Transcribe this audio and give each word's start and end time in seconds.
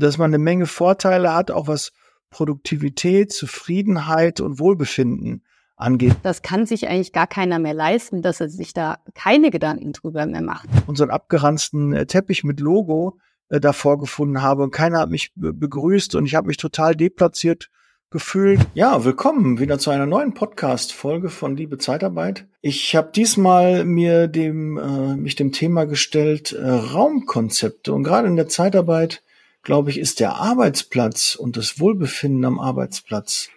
dass 0.00 0.18
man 0.18 0.30
eine 0.30 0.42
Menge 0.42 0.66
Vorteile 0.66 1.34
hat, 1.34 1.50
auch 1.50 1.68
was 1.68 1.92
Produktivität, 2.30 3.32
Zufriedenheit 3.32 4.40
und 4.40 4.58
Wohlbefinden 4.58 5.44
angeht. 5.76 6.16
Das 6.22 6.42
kann 6.42 6.66
sich 6.66 6.88
eigentlich 6.88 7.12
gar 7.12 7.26
keiner 7.26 7.58
mehr 7.58 7.74
leisten, 7.74 8.22
dass 8.22 8.40
er 8.40 8.48
sich 8.48 8.72
da 8.72 8.98
keine 9.14 9.50
Gedanken 9.50 9.92
drüber 9.92 10.26
mehr 10.26 10.42
macht. 10.42 10.68
Und 10.86 10.96
so 10.96 11.04
einen 11.04 11.10
abgeranzten 11.10 11.92
äh, 11.92 12.06
Teppich 12.06 12.44
mit 12.44 12.60
Logo 12.60 13.18
äh, 13.48 13.60
davor 13.60 13.98
gefunden 13.98 14.42
habe 14.42 14.62
und 14.62 14.70
keiner 14.70 15.00
hat 15.00 15.10
mich 15.10 15.32
begrüßt 15.34 16.14
und 16.14 16.26
ich 16.26 16.34
habe 16.34 16.46
mich 16.46 16.56
total 16.56 16.94
deplatziert 16.94 17.70
gefühlt. 18.10 18.60
Ja, 18.74 19.04
willkommen 19.04 19.60
wieder 19.60 19.78
zu 19.78 19.90
einer 19.90 20.06
neuen 20.06 20.34
Podcast-Folge 20.34 21.28
von 21.28 21.56
Liebe 21.56 21.78
Zeitarbeit. 21.78 22.46
Ich 22.60 22.96
habe 22.96 23.12
diesmal 23.14 23.84
mir 23.84 24.26
dem 24.26 24.76
äh, 24.76 25.16
mich 25.16 25.36
dem 25.36 25.52
Thema 25.52 25.84
gestellt 25.84 26.52
äh, 26.52 26.68
Raumkonzepte 26.68 27.92
und 27.92 28.02
gerade 28.02 28.26
in 28.26 28.36
der 28.36 28.48
Zeitarbeit 28.48 29.22
glaube 29.62 29.90
ich 29.90 29.98
ist 29.98 30.20
der 30.20 30.36
Arbeitsplatz 30.36 31.34
und 31.34 31.56
das 31.56 31.80
Wohlbefinden 31.80 32.44
am 32.44 32.58
Arbeitsplatz 32.58 33.48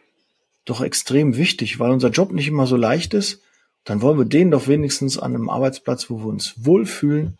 doch 0.65 0.81
extrem 0.81 1.35
wichtig, 1.37 1.79
weil 1.79 1.91
unser 1.91 2.09
Job 2.09 2.31
nicht 2.31 2.47
immer 2.47 2.67
so 2.67 2.77
leicht 2.77 3.13
ist. 3.13 3.41
Dann 3.83 4.01
wollen 4.01 4.17
wir 4.17 4.25
den 4.25 4.51
doch 4.51 4.67
wenigstens 4.67 5.17
an 5.17 5.35
einem 5.35 5.49
Arbeitsplatz, 5.49 6.09
wo 6.09 6.19
wir 6.19 6.27
uns 6.27 6.53
wohlfühlen, 6.57 7.37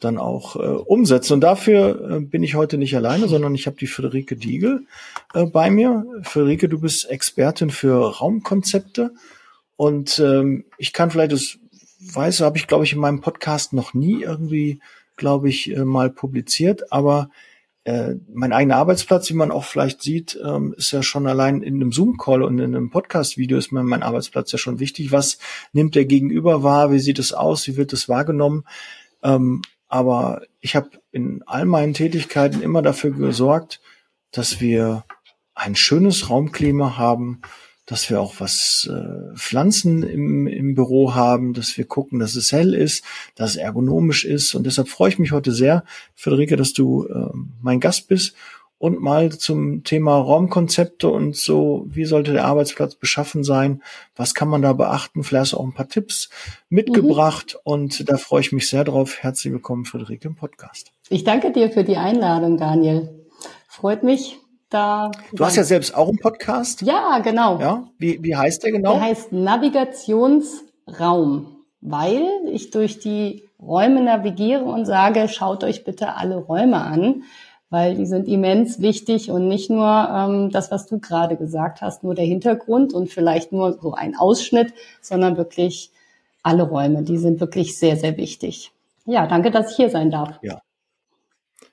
dann 0.00 0.18
auch 0.18 0.56
äh, 0.56 0.58
umsetzen. 0.58 1.34
Und 1.34 1.40
dafür 1.40 2.10
äh, 2.10 2.20
bin 2.20 2.42
ich 2.42 2.54
heute 2.54 2.76
nicht 2.76 2.94
alleine, 2.94 3.28
sondern 3.28 3.54
ich 3.54 3.66
habe 3.66 3.76
die 3.78 3.86
Friederike 3.86 4.36
Diegel 4.36 4.86
äh, 5.32 5.46
bei 5.46 5.70
mir. 5.70 6.04
Friederike, 6.22 6.68
du 6.68 6.80
bist 6.80 7.08
Expertin 7.08 7.70
für 7.70 8.16
Raumkonzepte 8.18 9.12
und 9.76 10.18
ähm, 10.18 10.64
ich 10.76 10.92
kann 10.92 11.10
vielleicht 11.10 11.32
das 11.32 11.58
weiß, 12.00 12.40
habe 12.40 12.58
ich 12.58 12.66
glaube 12.66 12.84
ich 12.84 12.92
in 12.92 12.98
meinem 12.98 13.20
Podcast 13.20 13.72
noch 13.72 13.94
nie 13.94 14.22
irgendwie, 14.22 14.80
glaube 15.16 15.48
ich, 15.48 15.74
äh, 15.74 15.84
mal 15.84 16.10
publiziert, 16.10 16.92
aber 16.92 17.30
äh, 17.84 18.14
mein 18.32 18.52
eigener 18.52 18.76
Arbeitsplatz, 18.76 19.28
wie 19.30 19.34
man 19.34 19.50
auch 19.50 19.64
vielleicht 19.64 20.02
sieht, 20.02 20.38
ähm, 20.44 20.74
ist 20.76 20.92
ja 20.92 21.02
schon 21.02 21.26
allein 21.26 21.62
in 21.62 21.74
einem 21.74 21.92
Zoom-Call 21.92 22.42
und 22.42 22.58
in 22.58 22.76
einem 22.76 22.90
Podcast-Video 22.90 23.58
ist 23.58 23.72
mir 23.72 23.82
mein 23.82 24.02
Arbeitsplatz 24.02 24.52
ja 24.52 24.58
schon 24.58 24.78
wichtig. 24.78 25.10
Was 25.10 25.38
nimmt 25.72 25.94
der 25.94 26.04
Gegenüber 26.04 26.62
wahr? 26.62 26.92
Wie 26.92 27.00
sieht 27.00 27.18
es 27.18 27.32
aus? 27.32 27.66
Wie 27.66 27.76
wird 27.76 27.92
es 27.92 28.08
wahrgenommen? 28.08 28.64
Ähm, 29.22 29.62
aber 29.88 30.42
ich 30.60 30.76
habe 30.76 30.90
in 31.10 31.42
all 31.46 31.64
meinen 31.64 31.92
Tätigkeiten 31.92 32.62
immer 32.62 32.82
dafür 32.82 33.10
gesorgt, 33.10 33.80
dass 34.30 34.60
wir 34.60 35.04
ein 35.54 35.74
schönes 35.74 36.30
Raumklima 36.30 36.96
haben, 36.96 37.42
dass 37.92 38.08
wir 38.08 38.22
auch 38.22 38.36
was 38.38 38.90
äh, 38.90 39.36
Pflanzen 39.36 40.02
im, 40.02 40.46
im 40.46 40.74
Büro 40.74 41.14
haben, 41.14 41.52
dass 41.52 41.76
wir 41.76 41.84
gucken, 41.84 42.20
dass 42.20 42.36
es 42.36 42.50
hell 42.50 42.72
ist, 42.72 43.04
dass 43.34 43.50
es 43.50 43.56
ergonomisch 43.56 44.24
ist. 44.24 44.54
Und 44.54 44.64
deshalb 44.64 44.88
freue 44.88 45.10
ich 45.10 45.18
mich 45.18 45.30
heute 45.30 45.52
sehr, 45.52 45.84
Friederike, 46.14 46.56
dass 46.56 46.72
du 46.72 47.06
äh, 47.06 47.28
mein 47.60 47.80
Gast 47.80 48.08
bist 48.08 48.34
und 48.78 49.02
mal 49.02 49.30
zum 49.30 49.84
Thema 49.84 50.16
Raumkonzepte 50.16 51.06
und 51.06 51.36
so, 51.36 51.86
wie 51.86 52.06
sollte 52.06 52.32
der 52.32 52.46
Arbeitsplatz 52.46 52.94
beschaffen 52.94 53.44
sein, 53.44 53.82
was 54.16 54.34
kann 54.34 54.48
man 54.48 54.62
da 54.62 54.72
beachten, 54.72 55.22
vielleicht 55.22 55.52
auch 55.52 55.62
ein 55.62 55.74
paar 55.74 55.88
Tipps 55.88 56.30
mitgebracht 56.70 57.56
mhm. 57.56 57.72
und 57.72 58.08
da 58.08 58.16
freue 58.16 58.40
ich 58.40 58.52
mich 58.52 58.68
sehr 58.68 58.84
drauf. 58.84 59.18
Herzlich 59.20 59.52
willkommen, 59.52 59.84
Friederike, 59.84 60.28
im 60.28 60.34
Podcast. 60.34 60.92
Ich 61.10 61.24
danke 61.24 61.52
dir 61.52 61.70
für 61.70 61.84
die 61.84 61.98
Einladung, 61.98 62.56
Daniel. 62.56 63.10
Freut 63.68 64.02
mich, 64.02 64.38
da. 64.72 65.10
Du 65.32 65.44
hast 65.44 65.56
ja 65.56 65.64
selbst 65.64 65.94
auch 65.94 66.08
einen 66.08 66.18
Podcast. 66.18 66.82
Ja, 66.82 67.18
genau. 67.20 67.60
Ja, 67.60 67.84
wie, 67.98 68.22
wie 68.22 68.36
heißt 68.36 68.64
der 68.64 68.72
genau? 68.72 68.94
Der 68.94 69.02
heißt 69.02 69.32
Navigationsraum, 69.32 71.56
weil 71.80 72.24
ich 72.50 72.70
durch 72.70 72.98
die 72.98 73.48
Räume 73.60 74.02
navigiere 74.02 74.64
und 74.64 74.86
sage, 74.86 75.28
schaut 75.28 75.64
euch 75.64 75.84
bitte 75.84 76.16
alle 76.16 76.36
Räume 76.36 76.82
an, 76.82 77.24
weil 77.70 77.94
die 77.94 78.06
sind 78.06 78.28
immens 78.28 78.80
wichtig 78.80 79.30
und 79.30 79.48
nicht 79.48 79.70
nur 79.70 79.86
ähm, 79.86 80.50
das, 80.50 80.70
was 80.70 80.86
du 80.86 80.98
gerade 80.98 81.36
gesagt 81.36 81.80
hast, 81.80 82.04
nur 82.04 82.14
der 82.14 82.24
Hintergrund 82.24 82.92
und 82.92 83.08
vielleicht 83.08 83.52
nur 83.52 83.78
so 83.80 83.94
ein 83.94 84.16
Ausschnitt, 84.16 84.74
sondern 85.00 85.36
wirklich 85.36 85.90
alle 86.42 86.64
Räume. 86.64 87.02
Die 87.02 87.18
sind 87.18 87.40
wirklich 87.40 87.78
sehr, 87.78 87.96
sehr 87.96 88.16
wichtig. 88.16 88.72
Ja, 89.04 89.26
danke, 89.26 89.50
dass 89.50 89.72
ich 89.72 89.76
hier 89.76 89.90
sein 89.90 90.10
darf. 90.10 90.38
Ja. 90.42 90.61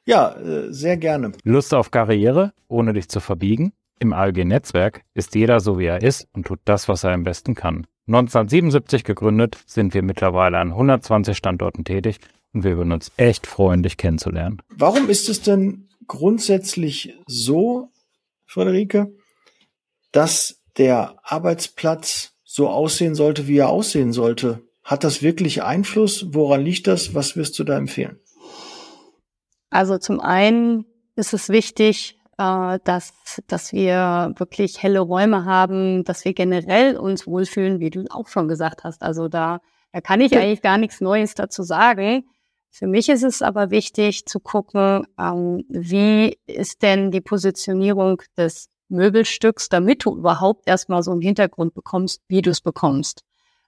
Ja, 0.09 0.31
äh, 0.31 0.73
sehr 0.73 0.97
gerne. 0.97 1.33
Lust 1.43 1.71
auf 1.71 1.91
Karriere, 1.91 2.51
ohne 2.67 2.93
dich 2.93 3.09
zu 3.09 3.19
verbiegen? 3.19 3.73
Im 3.99 4.11
ALG-Netzwerk 4.11 5.03
ist 5.13 5.35
jeder 5.35 5.59
so, 5.59 5.77
wie 5.77 5.85
er 5.85 6.01
ist 6.01 6.27
und 6.33 6.47
tut 6.47 6.59
das, 6.65 6.87
was 6.87 7.03
er 7.03 7.11
am 7.11 7.23
besten 7.23 7.53
kann. 7.53 7.85
1977 8.07 9.03
gegründet, 9.03 9.59
sind 9.67 9.93
wir 9.93 10.01
mittlerweile 10.01 10.57
an 10.57 10.69
120 10.69 11.37
Standorten 11.37 11.83
tätig 11.83 12.17
und 12.53 12.63
wir 12.63 12.75
würden 12.75 12.91
uns 12.91 13.11
echt 13.17 13.45
freuen, 13.45 13.83
dich 13.83 13.97
kennenzulernen. 13.97 14.63
Warum 14.69 15.09
ist 15.09 15.29
es 15.29 15.43
denn 15.43 15.89
grundsätzlich 16.07 17.15
so, 17.27 17.91
Friederike, 18.47 19.13
dass 20.11 20.59
der 20.79 21.19
Arbeitsplatz 21.21 22.31
so 22.43 22.67
aussehen 22.67 23.13
sollte, 23.13 23.47
wie 23.47 23.59
er 23.59 23.69
aussehen 23.69 24.11
sollte? 24.11 24.63
Hat 24.83 25.03
das 25.03 25.21
wirklich 25.21 25.61
Einfluss? 25.61 26.33
Woran 26.33 26.61
liegt 26.61 26.87
das? 26.87 27.13
Was 27.13 27.35
wirst 27.35 27.59
du 27.59 27.63
da 27.63 27.77
empfehlen? 27.77 28.17
Also 29.69 29.97
zum 29.97 30.19
einen 30.19 30.85
ist 31.15 31.33
es 31.33 31.49
wichtig, 31.49 32.19
äh, 32.37 32.79
dass, 32.83 33.13
dass 33.47 33.73
wir 33.73 34.33
wirklich 34.37 34.81
helle 34.81 35.01
Räume 35.01 35.45
haben, 35.45 36.03
dass 36.03 36.25
wir 36.25 36.33
generell 36.33 36.97
uns 36.97 37.27
wohlfühlen, 37.27 37.79
wie 37.79 37.89
du 37.89 38.05
auch 38.09 38.27
schon 38.27 38.47
gesagt 38.47 38.83
hast. 38.83 39.01
Also 39.03 39.27
da, 39.27 39.59
da 39.91 40.01
kann 40.01 40.21
ich 40.21 40.35
eigentlich 40.37 40.61
gar 40.61 40.77
nichts 40.77 41.01
Neues 41.01 41.35
dazu 41.35 41.63
sagen. 41.63 42.25
Für 42.71 42.87
mich 42.87 43.09
ist 43.09 43.23
es 43.23 43.41
aber 43.41 43.71
wichtig 43.71 44.25
zu 44.25 44.39
gucken, 44.39 45.05
ähm, 45.19 45.65
wie 45.69 46.37
ist 46.45 46.81
denn 46.81 47.11
die 47.11 47.21
Positionierung 47.21 48.21
des 48.37 48.69
Möbelstücks, 48.89 49.69
damit 49.69 50.05
du 50.05 50.15
überhaupt 50.15 50.67
erstmal 50.67 51.03
so 51.03 51.11
einen 51.11 51.21
Hintergrund 51.21 51.73
bekommst, 51.73 52.21
wie 52.27 52.41
du 52.41 52.49
es 52.49 52.61
bekommst. 52.61 53.23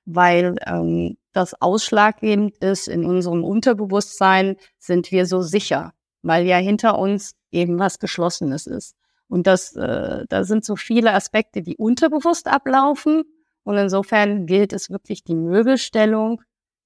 Weil 0.06 0.56
ähm, 0.66 1.18
das 1.34 1.60
ausschlaggebend 1.62 2.58
ist 2.58 2.88
in 2.88 3.06
unserem 3.06 3.44
Unterbewusstsein, 3.44 4.58
sind 4.78 5.12
wir 5.12 5.26
so 5.26 5.42
sicher, 5.42 5.94
weil 6.22 6.46
ja 6.46 6.58
hinter 6.58 6.98
uns 6.98 7.36
eben 7.52 7.80
was 7.80 8.00
Geschlossenes 8.00 8.68
ist. 8.68 8.96
Und 9.28 9.48
das, 9.48 9.76
äh, 9.76 10.26
da 10.28 10.44
sind 10.44 10.66
so 10.66 10.76
viele 10.76 11.14
Aspekte, 11.14 11.62
die 11.62 11.78
unterbewusst 11.78 12.48
ablaufen. 12.48 13.24
Und 13.64 13.78
insofern 13.78 14.46
gilt 14.46 14.74
es 14.74 14.90
wirklich 14.90 15.24
die 15.24 15.36
Möbelstellung 15.36 16.42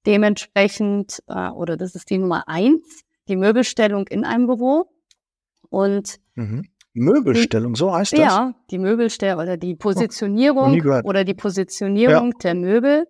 dementsprechend, 0.05 1.23
äh, 1.27 1.49
oder 1.49 1.77
das 1.77 1.95
ist 1.95 2.09
die 2.09 2.19
Nummer 2.19 2.47
eins, 2.47 3.01
die 3.27 3.35
Möbelstellung 3.35 4.07
in 4.07 4.25
einem 4.25 4.45
Büro. 4.45 4.91
Und 5.69 6.19
mhm. 6.35 6.67
Möbelstellung, 6.95 7.75
so 7.75 7.94
heißt 7.94 8.13
das? 8.13 8.19
Ja, 8.19 8.53
die 8.72 8.78
Möbelstellung 8.78 9.41
oder 9.41 9.57
die 9.57 9.75
Positionierung 9.75 10.81
oh, 10.85 11.01
oder 11.03 11.23
die 11.23 11.33
Positionierung 11.33 12.31
ja. 12.31 12.38
der 12.41 12.56
Möbel 12.56 13.07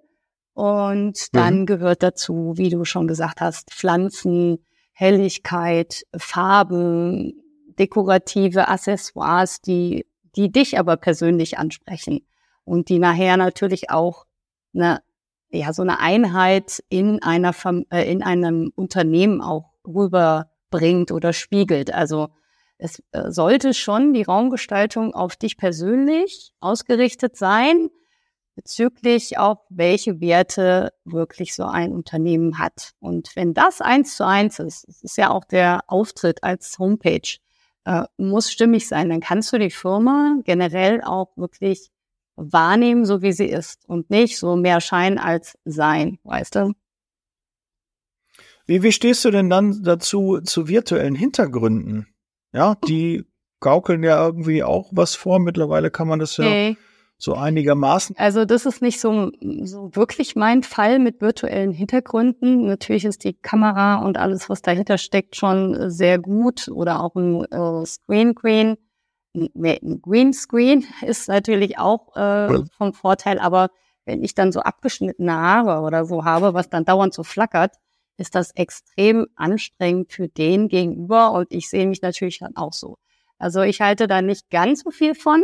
und 0.53 1.35
dann 1.35 1.61
mhm. 1.61 1.65
gehört 1.65 2.01
dazu, 2.01 2.53
wie 2.55 2.69
du 2.69 2.83
schon 2.85 3.07
gesagt 3.07 3.41
hast, 3.41 3.71
Pflanzen, 3.71 4.57
Helligkeit, 4.93 6.03
Farben, 6.17 7.41
dekorative 7.77 8.69
Accessoires, 8.69 9.61
die, 9.61 10.05
die 10.35 10.51
dich 10.51 10.79
aber 10.79 10.97
persönlich 10.97 11.57
ansprechen 11.57 12.25
und 12.63 12.89
die 12.89 12.99
nachher 12.99 13.37
natürlich 13.37 13.89
auch 13.89 14.25
eine, 14.73 15.01
ja, 15.49 15.73
so 15.73 15.81
eine 15.81 15.99
Einheit 15.99 16.83
in 16.89 17.21
einer, 17.21 17.53
äh, 17.91 18.11
in 18.11 18.23
einem 18.23 18.71
Unternehmen 18.75 19.41
auch 19.41 19.73
rüberbringt 19.85 21.11
oder 21.11 21.33
spiegelt. 21.33 21.93
Also 21.93 22.29
es 22.77 23.01
äh, 23.11 23.31
sollte 23.31 23.73
schon 23.73 24.13
die 24.13 24.23
Raumgestaltung 24.23 25.13
auf 25.13 25.35
dich 25.35 25.57
persönlich 25.57 26.51
ausgerichtet 26.59 27.37
sein, 27.37 27.89
bezüglich 28.55 29.37
auch, 29.37 29.65
welche 29.69 30.21
Werte 30.21 30.93
wirklich 31.03 31.53
so 31.53 31.63
ein 31.63 31.91
Unternehmen 31.91 32.57
hat. 32.57 32.93
Und 32.99 33.35
wenn 33.35 33.53
das 33.53 33.81
eins 33.81 34.15
zu 34.15 34.25
eins 34.25 34.59
ist, 34.59 34.87
das 34.87 35.03
ist 35.03 35.17
ja 35.17 35.29
auch 35.29 35.43
der 35.43 35.81
Auftritt 35.87 36.43
als 36.43 36.79
Homepage, 36.79 37.37
äh, 37.85 38.03
muss 38.17 38.51
stimmig 38.51 38.87
sein, 38.87 39.09
dann 39.09 39.19
kannst 39.19 39.51
du 39.53 39.59
die 39.59 39.69
Firma 39.69 40.37
generell 40.43 41.01
auch 41.01 41.35
wirklich 41.35 41.91
wahrnehmen, 42.35 43.05
so 43.05 43.21
wie 43.21 43.31
sie 43.31 43.47
ist 43.47 43.87
und 43.87 44.09
nicht 44.09 44.37
so 44.37 44.55
mehr 44.55 44.81
Schein 44.81 45.17
als 45.17 45.57
Sein, 45.65 46.19
weißt 46.23 46.55
du? 46.55 46.73
Wie, 48.65 48.81
wie 48.81 48.91
stehst 48.91 49.23
du 49.23 49.31
denn 49.31 49.49
dann 49.49 49.83
dazu 49.83 50.41
zu 50.41 50.67
virtuellen 50.67 51.15
Hintergründen? 51.15 52.07
Ja, 52.55 52.75
die 52.87 53.25
gaukeln 53.59 54.03
ja 54.03 54.23
irgendwie 54.25 54.63
auch 54.63 54.89
was 54.91 55.15
vor. 55.15 55.39
Mittlerweile 55.39 55.91
kann 55.91 56.07
man 56.07 56.19
das 56.19 56.37
ja 56.37 56.45
okay 56.45 56.77
so 57.17 57.33
einigermaßen. 57.33 58.15
Also 58.17 58.45
das 58.45 58.65
ist 58.65 58.81
nicht 58.81 58.99
so, 58.99 59.31
so 59.61 59.95
wirklich 59.95 60.35
mein 60.35 60.63
Fall 60.63 60.99
mit 60.99 61.21
virtuellen 61.21 61.71
Hintergründen. 61.71 62.65
Natürlich 62.65 63.05
ist 63.05 63.23
die 63.23 63.33
Kamera 63.33 64.05
und 64.05 64.17
alles, 64.17 64.49
was 64.49 64.61
dahinter 64.61 64.97
steckt, 64.97 65.35
schon 65.35 65.89
sehr 65.89 66.19
gut 66.19 66.67
oder 66.67 67.01
auch 67.01 67.15
ein 67.15 67.45
äh, 67.45 67.85
Screen 67.85 68.35
Green. 68.35 68.77
Ein 69.33 70.01
Green 70.01 70.33
Screen 70.33 70.85
ist 71.01 71.27
natürlich 71.27 71.77
auch 71.77 72.15
äh, 72.15 72.63
vom 72.77 72.93
Vorteil, 72.93 73.39
aber 73.39 73.69
wenn 74.05 74.23
ich 74.23 74.35
dann 74.35 74.51
so 74.51 74.61
abgeschnittene 74.61 75.33
Haare 75.33 75.81
oder 75.81 76.05
so 76.05 76.23
habe, 76.23 76.53
was 76.53 76.69
dann 76.69 76.85
dauernd 76.85 77.13
so 77.13 77.23
flackert, 77.23 77.75
ist 78.17 78.35
das 78.35 78.51
extrem 78.51 79.27
anstrengend 79.35 80.11
für 80.11 80.27
den 80.27 80.67
gegenüber 80.67 81.31
und 81.31 81.51
ich 81.51 81.69
sehe 81.69 81.87
mich 81.87 82.01
natürlich 82.01 82.39
dann 82.39 82.55
auch 82.55 82.73
so. 82.73 82.97
Also 83.37 83.61
ich 83.61 83.81
halte 83.81 84.07
da 84.07 84.21
nicht 84.21 84.49
ganz 84.49 84.83
so 84.83 84.91
viel 84.91 85.15
von. 85.15 85.43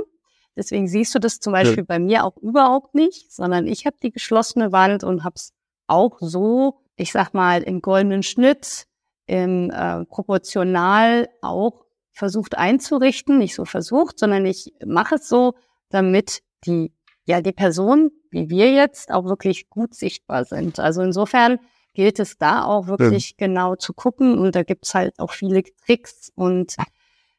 Deswegen 0.55 0.87
siehst 0.87 1.13
du 1.15 1.19
das 1.19 1.39
zum 1.39 1.53
Beispiel 1.53 1.79
ja. 1.79 1.85
bei 1.87 1.99
mir 1.99 2.25
auch 2.25 2.37
überhaupt 2.37 2.93
nicht, 2.93 3.31
sondern 3.31 3.67
ich 3.67 3.85
habe 3.85 3.97
die 4.01 4.11
geschlossene 4.11 4.71
Wand 4.71 5.03
und 5.03 5.23
habe 5.23 5.35
es 5.35 5.53
auch 5.87 6.17
so, 6.19 6.79
ich 6.95 7.11
sag 7.11 7.33
mal, 7.33 7.63
im 7.63 7.81
goldenen 7.81 8.23
Schnitt, 8.23 8.85
im 9.27 9.69
äh, 9.71 10.05
proportional 10.05 11.29
auch 11.41 11.85
versucht 12.11 12.57
einzurichten, 12.57 13.37
nicht 13.37 13.55
so 13.55 13.65
versucht, 13.65 14.19
sondern 14.19 14.45
ich 14.45 14.73
mache 14.85 15.15
es 15.15 15.29
so, 15.29 15.55
damit 15.89 16.41
die 16.65 16.93
ja 17.25 17.41
die 17.41 17.53
Person, 17.53 18.11
wie 18.29 18.49
wir 18.49 18.71
jetzt, 18.71 19.11
auch 19.11 19.25
wirklich 19.25 19.69
gut 19.69 19.93
sichtbar 19.93 20.45
sind. 20.45 20.79
Also 20.79 21.01
insofern 21.01 21.59
gilt 21.93 22.19
es 22.19 22.37
da 22.37 22.63
auch 22.63 22.87
wirklich 22.87 23.31
ja. 23.31 23.47
genau 23.47 23.75
zu 23.75 23.93
gucken 23.93 24.37
und 24.37 24.55
da 24.55 24.63
gibt's 24.63 24.93
halt 24.93 25.19
auch 25.19 25.31
viele 25.31 25.63
Tricks 25.85 26.31
und 26.35 26.75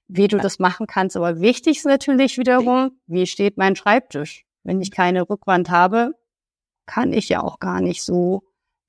wie 0.08 0.28
du 0.28 0.38
das 0.38 0.58
machen 0.58 0.86
kannst. 0.86 1.16
Aber 1.16 1.40
wichtig 1.40 1.78
ist 1.78 1.86
natürlich 1.86 2.38
wiederum, 2.38 2.92
wie 3.06 3.26
steht 3.26 3.56
mein 3.56 3.76
Schreibtisch? 3.76 4.44
Wenn 4.62 4.80
ich 4.80 4.90
keine 4.90 5.28
Rückwand 5.28 5.70
habe, 5.70 6.12
kann 6.86 7.12
ich 7.12 7.28
ja 7.28 7.42
auch 7.42 7.58
gar 7.58 7.80
nicht 7.80 8.02
so 8.02 8.42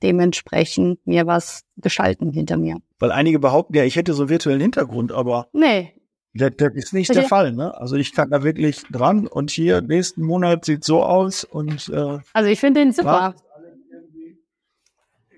dementsprechend 0.03 1.05
mir 1.07 1.25
was 1.25 1.63
geschalten 1.77 2.31
hinter 2.31 2.57
mir. 2.57 2.77
Weil 2.99 3.11
einige 3.11 3.39
behaupten 3.39 3.75
ja, 3.75 3.83
ich 3.83 3.95
hätte 3.95 4.13
so 4.13 4.23
einen 4.23 4.29
virtuellen 4.29 4.61
Hintergrund, 4.61 5.11
aber 5.11 5.47
nee. 5.53 5.93
Das, 6.35 6.51
das 6.57 6.73
ist 6.73 6.93
nicht 6.93 7.13
der 7.13 7.23
Fall, 7.23 7.53
ne? 7.53 7.77
Also 7.79 7.95
ich 7.95 8.11
kann 8.11 8.31
da 8.31 8.43
wirklich 8.43 8.81
dran 8.91 9.27
und 9.27 9.51
hier 9.51 9.81
nächsten 9.81 10.23
Monat 10.23 10.65
sieht 10.65 10.83
so 10.83 11.03
aus 11.03 11.43
und 11.43 11.89
äh, 11.89 12.17
also 12.33 12.49
ich 12.49 12.59
finde 12.59 12.81
den 12.81 12.91
super 12.91 13.35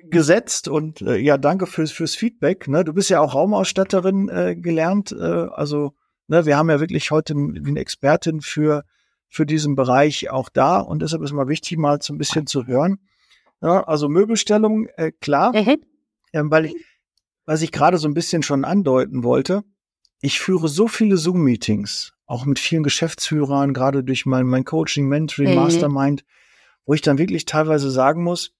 gesetzt 0.10 0.68
und 0.68 1.02
äh, 1.02 1.18
ja, 1.18 1.38
danke 1.38 1.68
fürs, 1.68 1.92
fürs 1.92 2.16
Feedback. 2.16 2.68
Ne? 2.68 2.84
Du 2.84 2.94
bist 2.94 3.10
ja 3.10 3.19
auch 3.19 3.36
Raumausstatterin 3.36 4.30
äh, 4.30 4.56
gelernt. 4.56 5.12
Äh, 5.12 5.24
also, 5.24 5.94
ne, 6.28 6.46
wir 6.46 6.57
haben 6.57 6.69
ja 6.69 6.80
wirklich 6.80 7.12
heute 7.12 7.34
eine 7.34 7.80
Expertin 7.80 8.42
für, 8.42 8.84
für 9.30 9.46
diesen 9.46 9.75
Bereich 9.75 10.30
auch 10.30 10.50
da 10.50 10.80
und 10.80 11.02
deshalb 11.02 11.22
ist 11.24 11.34
mal 11.34 11.48
wichtig, 11.48 11.78
mal 11.78 12.02
so 12.02 12.13
ein 12.13 12.18
bisschen 12.18 12.48
zu 12.48 12.68
hören. 12.68 13.00
Ja, 13.62 13.84
also 13.84 14.10
Möbelstellung, 14.10 14.88
äh, 14.98 15.12
klar. 15.12 15.56
Mhm. 15.56 15.78
Ähm, 16.34 16.51
weil 16.51 16.66
ich, 16.66 16.75
was 17.46 17.62
ich 17.62 17.72
gerade 17.72 17.98
so 17.98 18.08
ein 18.08 18.13
bisschen 18.13 18.44
schon 18.44 18.66
andeuten 18.66 19.24
wollte, 19.24 19.63
ich 20.22 20.40
führe 20.40 20.68
so 20.68 20.88
viele 20.88 21.18
Zoom-Meetings, 21.18 22.13
auch 22.25 22.46
mit 22.46 22.60
vielen 22.60 22.84
Geschäftsführern, 22.84 23.74
gerade 23.74 24.04
durch 24.04 24.25
mein, 24.25 24.46
mein 24.48 24.66
Coaching, 24.66 25.08
Mentoring, 25.08 25.51
mhm. 25.51 25.56
Mastermind, 25.56 26.25
wo 26.86 26.94
ich 26.94 27.01
dann 27.01 27.18
wirklich 27.18 27.46
teilweise 27.46 27.92
sagen 27.92 28.24
muss, 28.24 28.55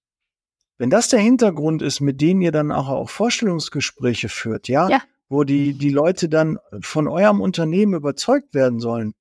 wenn 0.78 0.90
das 0.90 1.10
der 1.10 1.20
Hintergrund 1.20 1.82
ist, 1.82 2.02
mit 2.02 2.22
denen 2.22 2.42
ihr 2.42 2.52
dann 2.52 2.72
auch, 2.72 2.90
auch 2.90 3.10
Vorstellungsgespräche 3.10 4.30
führt, 4.30 4.68
ja, 4.68 4.90
ja, 4.90 5.02
wo 5.30 5.44
die, 5.44 5.78
die 5.78 5.90
Leute 5.90 6.30
dann 6.30 6.58
von 6.82 7.08
eurem 7.08 7.42
Unternehmen 7.42 7.94
überzeugt 7.94 8.54
werden 8.54 8.80
sollen, 8.80 9.14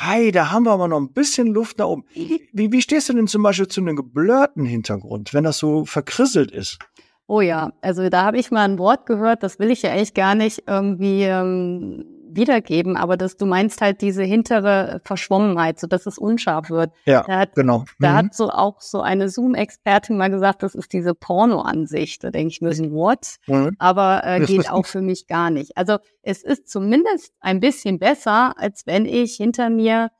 Hey, 0.00 0.30
da 0.30 0.52
haben 0.52 0.62
wir 0.62 0.70
aber 0.70 0.86
noch 0.86 1.00
ein 1.00 1.12
bisschen 1.12 1.48
Luft 1.48 1.78
nach 1.78 1.86
oben. 1.86 2.04
Wie, 2.14 2.70
wie 2.70 2.82
stehst 2.82 3.08
du 3.08 3.14
denn 3.14 3.26
zum 3.26 3.42
Beispiel 3.42 3.66
zu 3.66 3.80
einem 3.80 3.96
geblurrten 3.96 4.64
Hintergrund, 4.64 5.34
wenn 5.34 5.42
das 5.42 5.58
so 5.58 5.84
verkrisselt 5.86 6.52
ist? 6.52 6.78
Oh 7.26 7.40
ja, 7.40 7.72
also 7.82 8.08
da 8.08 8.22
habe 8.22 8.38
ich 8.38 8.52
mal 8.52 8.64
ein 8.64 8.78
Wort 8.78 9.06
gehört, 9.06 9.42
das 9.42 9.58
will 9.58 9.72
ich 9.72 9.82
ja 9.82 9.90
eigentlich 9.90 10.14
gar 10.14 10.36
nicht 10.36 10.62
irgendwie 10.68 11.24
ähm, 11.24 12.04
wiedergeben, 12.30 12.96
aber 12.96 13.16
dass 13.16 13.36
du 13.36 13.46
meinst 13.46 13.80
halt 13.80 14.00
diese 14.00 14.22
hintere 14.22 15.00
Verschwommenheit, 15.04 15.80
so 15.80 15.86
dass 15.86 16.06
es 16.06 16.18
unscharf 16.18 16.70
wird. 16.70 16.92
Ja, 17.04 17.24
da 17.26 17.38
hat, 17.40 17.54
genau. 17.54 17.84
Da 17.98 18.12
mhm. 18.12 18.16
hat 18.16 18.34
so 18.34 18.50
auch 18.50 18.80
so 18.80 19.00
eine 19.00 19.28
Zoom-Expertin 19.28 20.16
mal 20.16 20.30
gesagt, 20.30 20.62
das 20.62 20.74
ist 20.74 20.92
diese 20.92 21.14
Porno-Ansicht. 21.14 22.24
Da 22.24 22.30
denke 22.30 22.50
ich 22.50 22.60
mir, 22.60 22.70
what? 22.92 23.36
Mhm. 23.46 23.76
Aber 23.78 24.22
äh, 24.24 24.44
geht 24.44 24.70
auch 24.70 24.86
für 24.86 25.02
mich 25.02 25.26
gar 25.26 25.50
nicht. 25.50 25.76
Also 25.76 25.98
es 26.22 26.42
ist 26.42 26.68
zumindest 26.68 27.32
ein 27.40 27.60
bisschen 27.60 27.98
besser, 27.98 28.54
als 28.58 28.86
wenn 28.86 29.06
ich 29.06 29.34
hinter 29.34 29.70
mir 29.70 30.10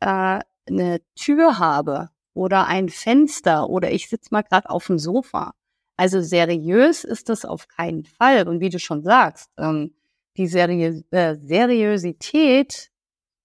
äh, 0.00 0.40
eine 0.68 1.00
Tür 1.16 1.58
habe 1.58 2.10
oder 2.34 2.66
ein 2.66 2.88
Fenster 2.88 3.68
oder 3.68 3.90
ich 3.90 4.08
sitze 4.08 4.28
mal 4.32 4.42
gerade 4.42 4.70
auf 4.70 4.86
dem 4.86 4.98
Sofa. 4.98 5.52
Also 5.96 6.22
seriös 6.22 7.04
ist 7.04 7.28
das 7.28 7.44
auf 7.44 7.68
keinen 7.68 8.04
Fall. 8.04 8.48
Und 8.48 8.60
wie 8.60 8.70
du 8.70 8.78
schon 8.78 9.02
sagst, 9.02 9.50
ähm, 9.58 9.92
die 10.36 10.46
Seriö 10.46 11.02
äh, 11.10 11.36
Seriosität 11.42 12.90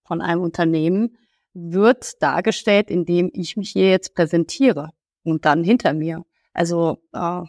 von 0.04 0.22
einem 0.22 0.42
Unternehmen 0.42 1.18
wird 1.54 2.22
dargestellt, 2.22 2.92
indem 2.92 3.32
ich 3.34 3.58
mich 3.58 3.72
hier 3.72 3.90
jetzt 3.90 4.14
präsentiere 4.14 4.90
und 5.24 5.46
dann 5.46 5.64
hinter 5.64 5.94
mir. 5.94 6.24
Also 6.54 7.00
äh, 7.14 7.42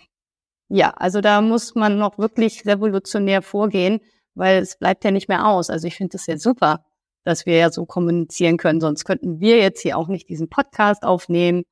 ja, 0.68 0.90
also 0.90 1.20
da 1.20 1.40
muss 1.40 1.74
man 1.74 1.98
noch 1.98 2.18
wirklich 2.18 2.66
revolutionär 2.66 3.42
vorgehen, 3.42 4.00
weil 4.34 4.62
es 4.62 4.78
bleibt 4.78 5.04
ja 5.04 5.10
nicht 5.10 5.28
mehr 5.28 5.46
aus. 5.46 5.70
Also 5.70 5.86
ich 5.86 5.96
finde 5.96 6.16
es 6.16 6.26
ja 6.26 6.38
super, 6.38 6.84
dass 7.24 7.46
wir 7.46 7.56
ja 7.56 7.70
so 7.70 7.86
kommunizieren 7.86 8.56
können, 8.56 8.80
sonst 8.80 9.04
könnten 9.04 9.40
wir 9.40 9.58
jetzt 9.58 9.80
hier 9.82 9.96
auch 9.98 10.08
nicht 10.08 10.28
diesen 10.28 10.48
Podcast 10.48 11.04
aufnehmen. 11.04 11.64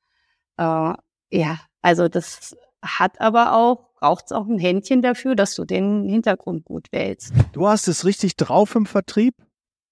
Äh, 0.58 0.94
ja, 1.30 1.60
also 1.82 2.08
das 2.08 2.56
hat 2.84 3.20
aber 3.20 3.54
auch 3.54 3.94
braucht 3.94 4.26
es 4.26 4.32
auch 4.32 4.46
ein 4.46 4.58
Händchen 4.58 5.00
dafür, 5.00 5.34
dass 5.34 5.54
du 5.54 5.64
den 5.64 6.06
Hintergrund 6.08 6.64
gut 6.66 6.92
wählst. 6.92 7.32
Du 7.52 7.66
hast 7.66 7.88
es 7.88 8.04
richtig 8.04 8.36
drauf 8.36 8.74
im 8.74 8.84
Vertrieb. 8.84 9.34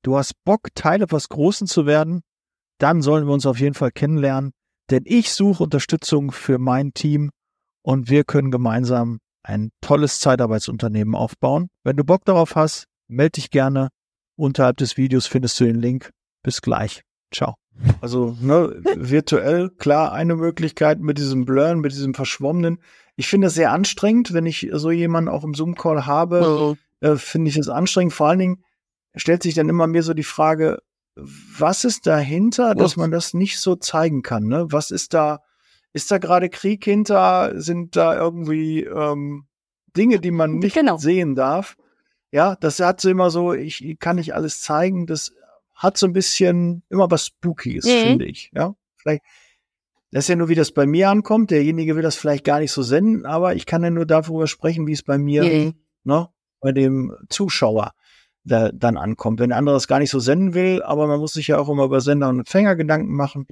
Du 0.02 0.18
hast 0.18 0.34
Bock, 0.44 0.68
Teil 0.74 1.02
etwas 1.02 1.30
Großen 1.30 1.66
zu 1.66 1.86
werden. 1.86 2.20
Dann 2.78 3.00
sollen 3.00 3.26
wir 3.26 3.32
uns 3.32 3.46
auf 3.46 3.58
jeden 3.58 3.74
Fall 3.74 3.90
kennenlernen, 3.90 4.52
denn 4.90 5.04
ich 5.06 5.32
suche 5.32 5.62
Unterstützung 5.62 6.32
für 6.32 6.58
mein 6.58 6.92
Team 6.92 7.30
und 7.82 8.10
wir 8.10 8.24
können 8.24 8.50
gemeinsam 8.50 9.18
ein 9.44 9.70
tolles 9.80 10.20
Zeitarbeitsunternehmen 10.20 11.14
aufbauen. 11.14 11.68
Wenn 11.84 11.96
du 11.96 12.04
Bock 12.04 12.24
darauf 12.24 12.56
hast, 12.56 12.86
melde 13.08 13.32
dich 13.32 13.50
gerne. 13.50 13.88
Unterhalb 14.36 14.76
des 14.76 14.96
Videos 14.96 15.26
findest 15.26 15.58
du 15.60 15.64
den 15.64 15.80
Link. 15.80 16.10
Bis 16.42 16.60
gleich. 16.60 17.02
Ciao. 17.32 17.61
Also 18.00 18.36
ne, 18.40 18.80
virtuell, 18.96 19.70
klar, 19.70 20.12
eine 20.12 20.36
Möglichkeit 20.36 21.00
mit 21.00 21.18
diesem 21.18 21.44
Blurren, 21.44 21.80
mit 21.80 21.92
diesem 21.92 22.14
Verschwommenen. 22.14 22.78
Ich 23.16 23.28
finde 23.28 23.48
es 23.48 23.54
sehr 23.54 23.72
anstrengend, 23.72 24.32
wenn 24.32 24.46
ich 24.46 24.68
so 24.72 24.90
jemanden 24.90 25.30
auch 25.30 25.44
im 25.44 25.54
Zoom-Call 25.54 26.06
habe, 26.06 26.76
äh, 27.00 27.16
finde 27.16 27.50
ich 27.50 27.56
es 27.56 27.68
anstrengend. 27.68 28.12
Vor 28.12 28.28
allen 28.28 28.38
Dingen 28.38 28.64
stellt 29.14 29.42
sich 29.42 29.54
dann 29.54 29.68
immer 29.68 29.86
mir 29.86 30.02
so 30.02 30.14
die 30.14 30.22
Frage, 30.22 30.78
was 31.14 31.84
ist 31.84 32.06
dahinter, 32.06 32.74
dass 32.74 32.96
man 32.96 33.10
das 33.10 33.34
nicht 33.34 33.58
so 33.58 33.76
zeigen 33.76 34.22
kann? 34.22 34.44
Ne? 34.44 34.66
Was 34.70 34.90
ist 34.90 35.12
da, 35.12 35.42
ist 35.92 36.10
da 36.10 36.18
gerade 36.18 36.48
Krieg 36.48 36.84
hinter? 36.84 37.52
Sind 37.60 37.96
da 37.96 38.16
irgendwie 38.16 38.84
ähm, 38.84 39.46
Dinge, 39.96 40.20
die 40.20 40.30
man 40.30 40.58
nicht 40.58 40.74
genau. 40.74 40.96
sehen 40.96 41.34
darf? 41.34 41.76
Ja, 42.30 42.56
das 42.56 42.80
hat 42.80 43.02
so 43.02 43.10
immer 43.10 43.30
so, 43.30 43.52
ich 43.52 43.96
kann 43.98 44.16
nicht 44.16 44.34
alles 44.34 44.62
zeigen. 44.62 45.06
Das 45.06 45.34
hat 45.82 45.96
so 45.96 46.06
ein 46.06 46.12
bisschen 46.12 46.82
immer 46.88 47.10
was 47.10 47.26
Spookies, 47.26 47.84
mhm. 47.84 48.06
finde 48.08 48.24
ich. 48.26 48.50
Ja, 48.54 48.74
vielleicht 48.96 49.22
das 50.12 50.24
ist 50.24 50.28
ja 50.28 50.36
nur, 50.36 50.50
wie 50.50 50.54
das 50.54 50.72
bei 50.72 50.86
mir 50.86 51.08
ankommt. 51.08 51.50
Derjenige 51.50 51.96
will 51.96 52.02
das 52.02 52.16
vielleicht 52.16 52.44
gar 52.44 52.60
nicht 52.60 52.70
so 52.70 52.82
senden, 52.82 53.24
aber 53.24 53.54
ich 53.54 53.64
kann 53.64 53.82
ja 53.82 53.88
nur 53.88 54.04
darüber 54.04 54.46
sprechen, 54.46 54.86
wie 54.86 54.92
es 54.92 55.02
bei 55.02 55.16
mir, 55.16 55.42
mhm. 55.42 55.74
ne, 56.04 56.28
bei 56.60 56.72
dem 56.72 57.16
Zuschauer 57.30 57.92
da, 58.44 58.70
dann 58.72 58.98
ankommt. 58.98 59.40
Wenn 59.40 59.48
der 59.48 59.58
andere 59.58 59.74
das 59.74 59.88
gar 59.88 60.00
nicht 60.00 60.10
so 60.10 60.20
senden 60.20 60.52
will, 60.52 60.82
aber 60.82 61.06
man 61.06 61.18
muss 61.18 61.32
sich 61.32 61.48
ja 61.48 61.58
auch 61.58 61.70
immer 61.70 61.84
über 61.84 62.02
Sender 62.02 62.28
und 62.28 62.40
Empfänger 62.40 62.76
Gedanken 62.76 63.16
machen. 63.16 63.46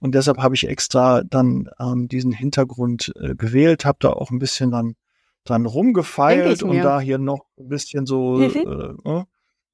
Und 0.00 0.16
deshalb 0.16 0.38
habe 0.38 0.56
ich 0.56 0.66
extra 0.66 1.22
dann 1.22 1.70
ähm, 1.78 2.08
diesen 2.08 2.32
Hintergrund 2.32 3.12
äh, 3.20 3.36
gewählt, 3.36 3.84
habe 3.84 3.98
da 4.00 4.10
auch 4.10 4.32
ein 4.32 4.40
bisschen 4.40 4.72
dann 4.72 4.96
dran 5.44 5.66
rumgefeilt 5.66 6.64
und 6.64 6.78
da 6.78 7.00
hier 7.00 7.18
noch 7.18 7.46
ein 7.58 7.68
bisschen 7.68 8.06
so 8.06 8.38
mhm. 8.38 8.56
äh, 8.56 9.08
ne, 9.08 9.26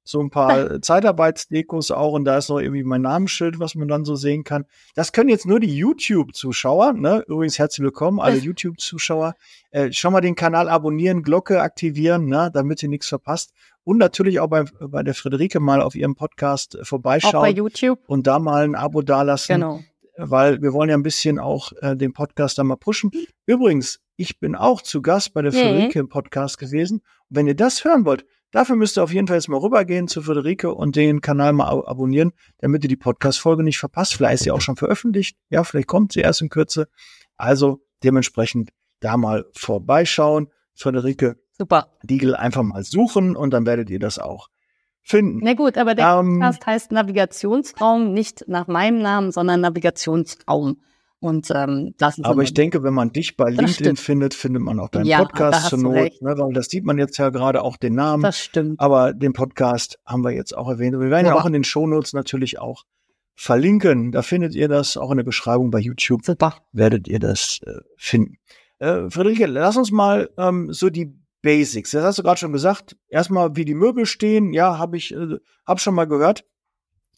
so 0.09 0.19
ein 0.21 0.31
paar 0.31 0.81
Zeitarbeitsdekos 0.81 1.91
auch 1.91 2.13
und 2.13 2.25
da 2.25 2.37
ist 2.37 2.49
noch 2.49 2.59
irgendwie 2.59 2.83
mein 2.83 3.03
Namensschild, 3.03 3.59
was 3.59 3.75
man 3.75 3.87
dann 3.87 4.05
so 4.05 4.15
sehen 4.15 4.43
kann. 4.43 4.65
Das 4.95 5.11
können 5.11 5.29
jetzt 5.29 5.45
nur 5.45 5.59
die 5.59 5.75
YouTube-Zuschauer, 5.75 6.93
ne? 6.93 7.23
Übrigens 7.27 7.59
herzlich 7.59 7.83
willkommen, 7.83 8.19
alle 8.19 8.37
YouTube-Zuschauer. 8.37 9.35
Äh, 9.69 9.91
schon 9.91 10.11
mal 10.11 10.21
den 10.21 10.33
Kanal 10.33 10.67
abonnieren, 10.67 11.21
Glocke 11.21 11.61
aktivieren, 11.61 12.25
ne? 12.25 12.49
damit 12.51 12.81
ihr 12.81 12.89
nichts 12.89 13.07
verpasst. 13.07 13.53
Und 13.83 13.99
natürlich 13.99 14.39
auch 14.39 14.47
bei, 14.47 14.63
bei 14.79 15.03
der 15.03 15.13
Friederike 15.13 15.59
mal 15.59 15.81
auf 15.81 15.93
ihrem 15.93 16.15
Podcast 16.15 16.79
vorbeischauen. 16.81 17.35
Auch 17.35 17.41
bei 17.41 17.51
YouTube. 17.51 17.99
Und 18.07 18.25
da 18.25 18.39
mal 18.39 18.63
ein 18.63 18.75
Abo 18.75 19.03
dalassen. 19.03 19.61
Genau. 19.61 19.79
Weil 20.17 20.61
wir 20.61 20.73
wollen 20.73 20.89
ja 20.89 20.97
ein 20.97 21.03
bisschen 21.03 21.37
auch 21.37 21.71
äh, 21.81 21.95
den 21.95 22.13
Podcast 22.13 22.57
da 22.57 22.63
mal 22.63 22.77
pushen. 22.77 23.11
Übrigens, 23.45 23.99
ich 24.15 24.39
bin 24.39 24.55
auch 24.55 24.81
zu 24.81 25.03
Gast 25.03 25.33
bei 25.33 25.43
der 25.43 25.51
nee. 25.51 25.61
Friederike 25.61 25.99
im 25.99 26.09
Podcast 26.09 26.57
gewesen. 26.57 26.97
Und 27.29 27.37
wenn 27.37 27.47
ihr 27.47 27.55
das 27.55 27.85
hören 27.85 28.05
wollt, 28.05 28.25
Dafür 28.51 28.75
müsst 28.75 28.97
ihr 28.97 29.03
auf 29.03 29.13
jeden 29.13 29.27
Fall 29.27 29.37
jetzt 29.37 29.47
mal 29.47 29.59
rübergehen 29.59 30.07
zu 30.07 30.21
Friederike 30.21 30.73
und 30.73 30.95
den 30.95 31.21
Kanal 31.21 31.53
mal 31.53 31.67
abonnieren, 31.85 32.31
damit 32.57 32.83
ihr 32.83 32.89
die 32.89 32.95
Podcast-Folge 32.95 33.63
nicht 33.63 33.77
verpasst. 33.77 34.15
Vielleicht 34.15 34.35
ist 34.35 34.43
sie 34.43 34.51
auch 34.51 34.61
schon 34.61 34.75
veröffentlicht. 34.75 35.37
Ja, 35.49 35.63
vielleicht 35.63 35.87
kommt 35.87 36.13
sie 36.13 36.21
erst 36.21 36.41
in 36.41 36.49
Kürze. 36.49 36.87
Also 37.37 37.81
dementsprechend 38.03 38.71
da 39.01 39.17
mal 39.17 39.45
vorbeischauen. 39.53 40.47
Friederike 40.73 41.37
Super. 41.57 41.91
Diegel 42.03 42.35
einfach 42.35 42.63
mal 42.63 42.83
suchen 42.83 43.35
und 43.35 43.51
dann 43.51 43.65
werdet 43.65 43.89
ihr 43.89 43.99
das 43.99 44.17
auch 44.17 44.47
finden. 45.01 45.39
Na 45.43 45.53
gut, 45.53 45.77
aber 45.77 45.93
der 45.93 46.19
ähm, 46.19 46.39
Podcast 46.39 46.65
heißt 46.65 46.91
Navigationsraum 46.91 48.13
nicht 48.13 48.45
nach 48.47 48.67
meinem 48.67 49.01
Namen, 49.01 49.31
sondern 49.31 49.61
Navigationsraum. 49.61 50.81
Und 51.21 51.51
ähm, 51.53 51.93
das 51.97 52.17
ist 52.17 52.25
Aber 52.25 52.43
ich 52.43 52.53
denke, 52.53 52.81
wenn 52.83 52.93
man 52.93 53.11
dich 53.11 53.35
bei 53.35 53.49
LinkedIn 53.49 53.97
findet, 53.97 54.33
findet 54.33 54.61
man 54.61 54.79
auch 54.79 54.87
deinen 54.87 55.05
ja, 55.05 55.19
Podcast 55.19 55.67
zur 55.67 55.79
Not. 55.79 56.21
Ne, 56.21 56.37
weil 56.37 56.53
das 56.53 56.67
sieht 56.67 56.85
man 56.85 56.97
jetzt 56.97 57.17
ja 57.17 57.29
gerade 57.29 57.61
auch 57.61 57.75
den 57.75 57.93
Namen. 57.93 58.23
Das 58.23 58.39
stimmt. 58.39 58.79
Aber 58.79 59.13
den 59.13 59.33
Podcast 59.33 59.99
haben 60.05 60.23
wir 60.23 60.31
jetzt 60.31 60.55
auch 60.55 60.69
erwähnt. 60.69 60.97
Wir 60.97 61.09
werden 61.09 61.25
ja, 61.25 61.33
ja 61.33 61.39
auch 61.39 61.45
in 61.45 61.53
den 61.53 61.65
Shownotes 61.65 62.13
natürlich 62.13 62.59
auch 62.59 62.85
verlinken. 63.35 64.13
Da 64.13 64.21
findet 64.21 64.55
ihr 64.55 64.69
das 64.69 64.95
auch 64.95 65.11
in 65.11 65.17
der 65.17 65.25
Beschreibung 65.25 65.71
bei 65.71 65.79
YouTube. 65.79 66.25
Super. 66.25 66.55
Werdet 66.71 67.07
ihr 67.09 67.19
das 67.19 67.59
äh, 67.65 67.79
finden. 67.97 68.37
Äh, 68.79 69.09
Friederike, 69.09 69.45
lass 69.45 69.75
uns 69.75 69.91
mal 69.91 70.29
ähm, 70.37 70.71
so 70.71 70.89
die 70.89 71.13
Basics. 71.41 71.91
Das 71.91 72.03
hast 72.03 72.19
du 72.19 72.23
gerade 72.23 72.39
schon 72.39 72.53
gesagt. 72.53 72.95
Erstmal, 73.09 73.55
wie 73.57 73.65
die 73.65 73.75
Möbel 73.75 74.05
stehen. 74.05 74.53
Ja, 74.53 74.77
habe 74.77 74.95
ich, 74.95 75.13
äh, 75.13 75.37
hab 75.65 75.81
schon 75.81 75.95
mal 75.95 76.07
gehört. 76.07 76.45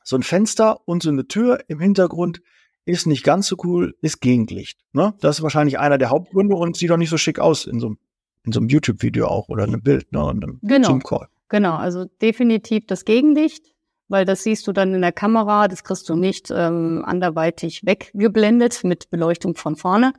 So 0.03 0.15
ein 0.15 0.23
Fenster 0.23 0.79
und 0.87 1.03
so 1.03 1.09
eine 1.09 1.27
Tür 1.27 1.59
im 1.67 1.79
Hintergrund 1.79 2.41
ist 2.85 3.05
nicht 3.05 3.23
ganz 3.23 3.47
so 3.47 3.55
cool, 3.63 3.95
ist 4.01 4.21
Gegenlicht. 4.21 4.79
Ne? 4.93 5.13
Das 5.19 5.37
ist 5.37 5.43
wahrscheinlich 5.43 5.79
einer 5.79 5.97
der 5.97 6.09
Hauptgründe 6.09 6.55
und 6.55 6.75
sieht 6.75 6.91
auch 6.91 6.97
nicht 6.97 7.09
so 7.09 7.17
schick 7.17 7.39
aus 7.39 7.65
in 7.65 7.79
so, 7.79 7.95
in 8.43 8.51
so 8.51 8.59
einem 8.59 8.69
YouTube-Video 8.69 9.27
auch 9.27 9.49
oder 9.49 9.63
einem 9.63 9.81
Bild, 9.81 10.11
ne? 10.11 10.23
Und 10.23 10.43
einem 10.43 10.59
genau. 10.63 10.87
Zoom-Call. 10.87 11.27
Genau, 11.49 11.75
also 11.75 12.05
definitiv 12.21 12.87
das 12.87 13.05
Gegenlicht, 13.05 13.73
weil 14.07 14.25
das 14.25 14.43
siehst 14.43 14.65
du 14.67 14.71
dann 14.71 14.95
in 14.95 15.01
der 15.01 15.11
Kamera, 15.11 15.67
das 15.67 15.83
kriegst 15.83 16.07
du 16.09 16.15
nicht 16.15 16.49
ähm, 16.49 17.03
anderweitig 17.05 17.85
weggeblendet 17.85 18.83
mit 18.83 19.09
Beleuchtung 19.09 19.55
von 19.55 19.75
vorne. 19.75 20.13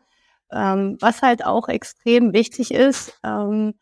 Ähm, 0.52 0.98
was 1.00 1.22
halt 1.22 1.44
auch 1.44 1.68
extrem 1.68 2.34
wichtig 2.34 2.72
ist, 2.72 3.18
ähm, 3.24 3.72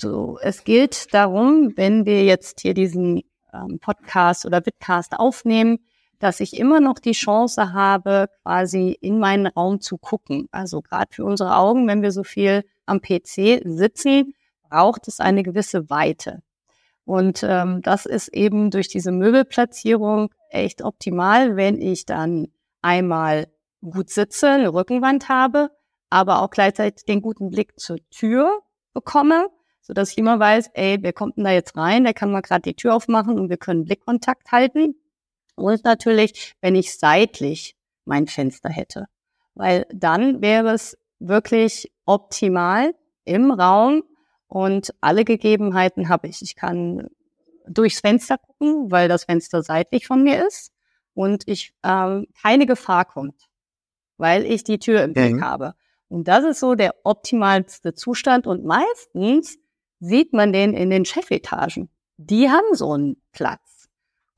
so, 0.00 0.38
es 0.42 0.64
gilt 0.64 1.12
darum, 1.14 1.72
wenn 1.76 2.04
wir 2.04 2.24
jetzt 2.24 2.60
hier 2.60 2.74
diesen 2.74 3.22
ähm, 3.52 3.78
Podcast 3.80 4.44
oder 4.44 4.64
Vidcast 4.64 5.14
aufnehmen, 5.18 5.78
dass 6.18 6.40
ich 6.40 6.58
immer 6.58 6.80
noch 6.80 6.98
die 6.98 7.12
Chance 7.12 7.72
habe, 7.72 8.28
quasi 8.42 8.96
in 9.00 9.18
meinen 9.18 9.46
Raum 9.46 9.80
zu 9.80 9.98
gucken. 9.98 10.48
Also 10.50 10.82
gerade 10.82 11.14
für 11.14 11.24
unsere 11.24 11.56
Augen, 11.56 11.86
wenn 11.86 12.02
wir 12.02 12.12
so 12.12 12.24
viel 12.24 12.64
am 12.86 13.00
PC 13.00 13.62
sitzen, 13.64 14.34
braucht 14.68 15.08
es 15.08 15.20
eine 15.20 15.42
gewisse 15.42 15.90
Weite. 15.90 16.42
Und 17.04 17.42
ähm, 17.42 17.80
das 17.82 18.04
ist 18.04 18.28
eben 18.28 18.70
durch 18.70 18.88
diese 18.88 19.12
Möbelplatzierung 19.12 20.30
echt 20.50 20.82
optimal, 20.82 21.56
wenn 21.56 21.80
ich 21.80 22.04
dann 22.04 22.48
einmal 22.82 23.46
gut 23.80 24.10
sitze, 24.10 24.50
eine 24.50 24.74
Rückenwand 24.74 25.28
habe, 25.28 25.70
aber 26.10 26.42
auch 26.42 26.50
gleichzeitig 26.50 27.04
den 27.04 27.22
guten 27.22 27.50
Blick 27.50 27.78
zur 27.78 27.98
Tür 28.10 28.60
bekomme, 28.92 29.48
so 29.80 29.94
dass 29.94 30.10
ich 30.10 30.18
immer 30.18 30.38
weiß, 30.38 30.70
ey, 30.74 30.98
wer 31.00 31.12
kommt 31.12 31.36
denn 31.36 31.44
da 31.44 31.50
jetzt 31.50 31.76
rein? 31.76 32.04
Der 32.04 32.12
kann 32.14 32.30
mal 32.30 32.42
gerade 32.42 32.62
die 32.62 32.74
Tür 32.74 32.94
aufmachen 32.94 33.38
und 33.38 33.48
wir 33.48 33.56
können 33.56 33.84
Blickkontakt 33.84 34.52
halten. 34.52 34.94
Und 35.58 35.84
natürlich, 35.84 36.54
wenn 36.60 36.74
ich 36.74 36.98
seitlich 36.98 37.76
mein 38.04 38.26
Fenster 38.26 38.68
hätte. 38.70 39.06
Weil 39.54 39.86
dann 39.92 40.40
wäre 40.40 40.72
es 40.72 40.96
wirklich 41.18 41.92
optimal 42.06 42.94
im 43.24 43.50
Raum 43.50 44.02
und 44.46 44.94
alle 45.00 45.24
Gegebenheiten 45.24 46.08
habe 46.08 46.28
ich. 46.28 46.42
Ich 46.42 46.56
kann 46.56 47.08
durchs 47.68 48.00
Fenster 48.00 48.38
gucken, 48.38 48.90
weil 48.90 49.08
das 49.08 49.24
Fenster 49.24 49.62
seitlich 49.62 50.06
von 50.06 50.22
mir 50.22 50.46
ist 50.46 50.72
und 51.14 51.42
ich 51.46 51.74
ähm, 51.82 52.26
keine 52.40 52.66
Gefahr 52.66 53.04
kommt, 53.04 53.48
weil 54.16 54.46
ich 54.46 54.64
die 54.64 54.78
Tür 54.78 55.02
im 55.02 55.12
Blick 55.12 55.34
mhm. 55.34 55.44
habe. 55.44 55.74
Und 56.08 56.26
das 56.28 56.44
ist 56.44 56.60
so 56.60 56.74
der 56.74 56.94
optimalste 57.04 57.94
Zustand 57.94 58.46
und 58.46 58.64
meistens 58.64 59.58
sieht 60.00 60.32
man 60.32 60.52
den 60.52 60.72
in 60.72 60.90
den 60.90 61.04
Chefetagen. 61.04 61.90
Die 62.16 62.48
haben 62.48 62.74
so 62.74 62.92
einen 62.92 63.22
Platz. 63.32 63.77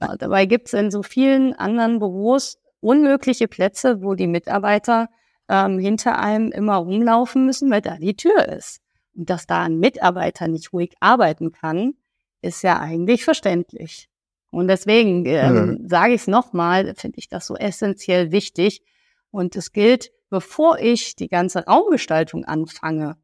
Dabei 0.01 0.47
gibt 0.47 0.69
es 0.69 0.73
in 0.73 0.91
so 0.91 1.03
vielen 1.03 1.53
anderen 1.53 1.99
Büros 1.99 2.59
unmögliche 2.81 3.49
Plätze, 3.49 4.03
wo 4.03 4.15
die 4.15 4.27
Mitarbeiter 4.27 5.09
ähm, 5.49 5.79
hinter 5.79 6.19
einem 6.19 6.51
immer 6.53 6.77
rumlaufen 6.77 7.45
müssen, 7.45 7.71
weil 7.71 7.83
da 7.83 7.97
die 7.97 8.17
Tür 8.17 8.49
ist. 8.49 8.81
Und 9.15 9.29
dass 9.29 9.47
da 9.47 9.65
ein 9.65 9.79
Mitarbeiter 9.79 10.49
nicht 10.49 10.73
ruhig 10.73 10.95
arbeiten 11.01 11.53
kann, 11.53 11.95
ist 12.41 12.63
ja 12.63 12.79
eigentlich 12.79 13.25
verständlich. 13.25 14.09
Und 14.51 14.69
deswegen 14.69 15.25
ähm, 15.27 15.55
mhm. 15.55 15.89
sage 15.89 16.15
ich 16.15 16.23
es 16.23 16.27
nochmal, 16.27 16.95
finde 16.97 17.19
ich 17.19 17.29
das 17.29 17.47
so 17.47 17.57
essentiell 17.57 18.33
wichtig. 18.33 18.83
Und 19.31 19.55
es 19.55 19.73
gilt, 19.73 20.11
bevor 20.31 20.79
ich 20.79 21.15
die 21.15 21.29
ganze 21.29 21.67
Raumgestaltung 21.67 22.45
anfange, 22.45 23.17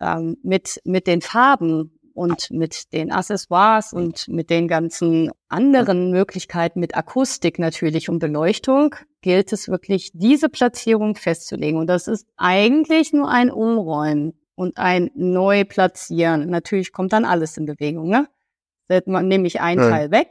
ähm, 0.00 0.36
mit, 0.42 0.80
mit 0.84 1.06
den 1.06 1.22
Farben 1.22 1.98
und 2.14 2.50
mit 2.50 2.92
den 2.92 3.12
Accessoires 3.12 3.92
und 3.92 4.28
mit 4.28 4.48
den 4.48 4.68
ganzen 4.68 5.30
anderen 5.48 6.10
Möglichkeiten, 6.10 6.80
mit 6.80 6.96
Akustik 6.96 7.58
natürlich 7.58 8.08
und 8.08 8.20
Beleuchtung, 8.20 8.94
gilt 9.20 9.52
es 9.52 9.68
wirklich, 9.68 10.12
diese 10.14 10.48
Platzierung 10.48 11.16
festzulegen. 11.16 11.78
Und 11.78 11.88
das 11.88 12.08
ist 12.08 12.26
eigentlich 12.36 13.12
nur 13.12 13.28
ein 13.28 13.50
Umräumen 13.50 14.34
und 14.54 14.78
ein 14.78 15.10
Neuplatzieren. 15.14 16.48
Natürlich 16.48 16.92
kommt 16.92 17.12
dann 17.12 17.24
alles 17.24 17.56
in 17.56 17.66
Bewegung. 17.66 18.08
Ne? 18.08 18.28
Nehme 18.88 19.46
ich 19.46 19.60
ein 19.60 19.78
ja. 19.78 19.90
Teil 19.90 20.10
weg, 20.10 20.28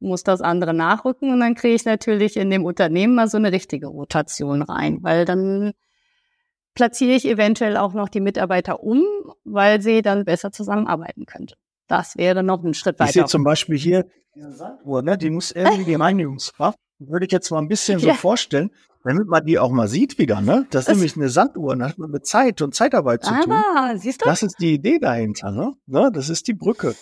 muss 0.00 0.24
das 0.24 0.40
andere 0.40 0.74
nachrücken 0.74 1.32
und 1.32 1.40
dann 1.40 1.54
kriege 1.54 1.74
ich 1.74 1.84
natürlich 1.84 2.36
in 2.36 2.50
dem 2.50 2.64
Unternehmen 2.64 3.14
mal 3.14 3.28
so 3.28 3.36
eine 3.36 3.52
richtige 3.52 3.86
Rotation 3.86 4.62
rein, 4.62 4.98
weil 5.02 5.24
dann 5.24 5.72
platziere 6.78 7.16
ich 7.16 7.26
eventuell 7.26 7.76
auch 7.76 7.92
noch 7.92 8.08
die 8.08 8.20
Mitarbeiter 8.20 8.84
um, 8.84 9.02
weil 9.42 9.82
sie 9.82 10.00
dann 10.00 10.24
besser 10.24 10.52
zusammenarbeiten 10.52 11.26
könnte. 11.26 11.56
Das 11.88 12.16
wäre 12.16 12.44
noch 12.44 12.62
ein 12.62 12.72
Schritt 12.72 13.00
weiter. 13.00 13.08
Ich 13.08 13.14
sehe 13.14 13.24
zum 13.24 13.42
Beispiel 13.42 13.76
hier 13.76 14.06
diese 14.36 14.52
Sanduhr, 14.52 15.02
ne? 15.02 15.18
die 15.18 15.30
muss 15.30 15.50
irgendwie 15.50 15.82
die 15.82 15.96
Reinigungskraft, 15.96 16.78
würde 17.00 17.26
ich 17.26 17.32
jetzt 17.32 17.50
mal 17.50 17.58
ein 17.58 17.66
bisschen 17.66 17.98
ja. 17.98 18.14
so 18.14 18.20
vorstellen, 18.20 18.70
damit 19.02 19.26
man 19.26 19.44
die 19.44 19.58
auch 19.58 19.72
mal 19.72 19.88
sieht 19.88 20.18
wieder, 20.18 20.40
ne? 20.40 20.68
Das 20.70 20.84
ist 20.84 20.88
es 20.88 20.94
nämlich 20.94 21.16
eine 21.16 21.28
Sanduhr, 21.30 21.74
da 21.76 21.88
hat 21.88 21.98
man 21.98 22.12
mit 22.12 22.26
Zeit 22.26 22.62
und 22.62 22.76
Zeitarbeit 22.76 23.24
zu 23.24 23.32
tun. 23.32 23.52
Ah, 23.52 23.96
siehst 23.96 24.22
du? 24.22 24.26
Das 24.26 24.44
ist 24.44 24.60
die 24.60 24.74
Idee 24.74 25.00
dahinter, 25.00 25.50
ne? 25.50 25.74
ne? 25.86 26.12
Das 26.12 26.28
ist 26.28 26.46
die 26.46 26.54
Brücke. 26.54 26.94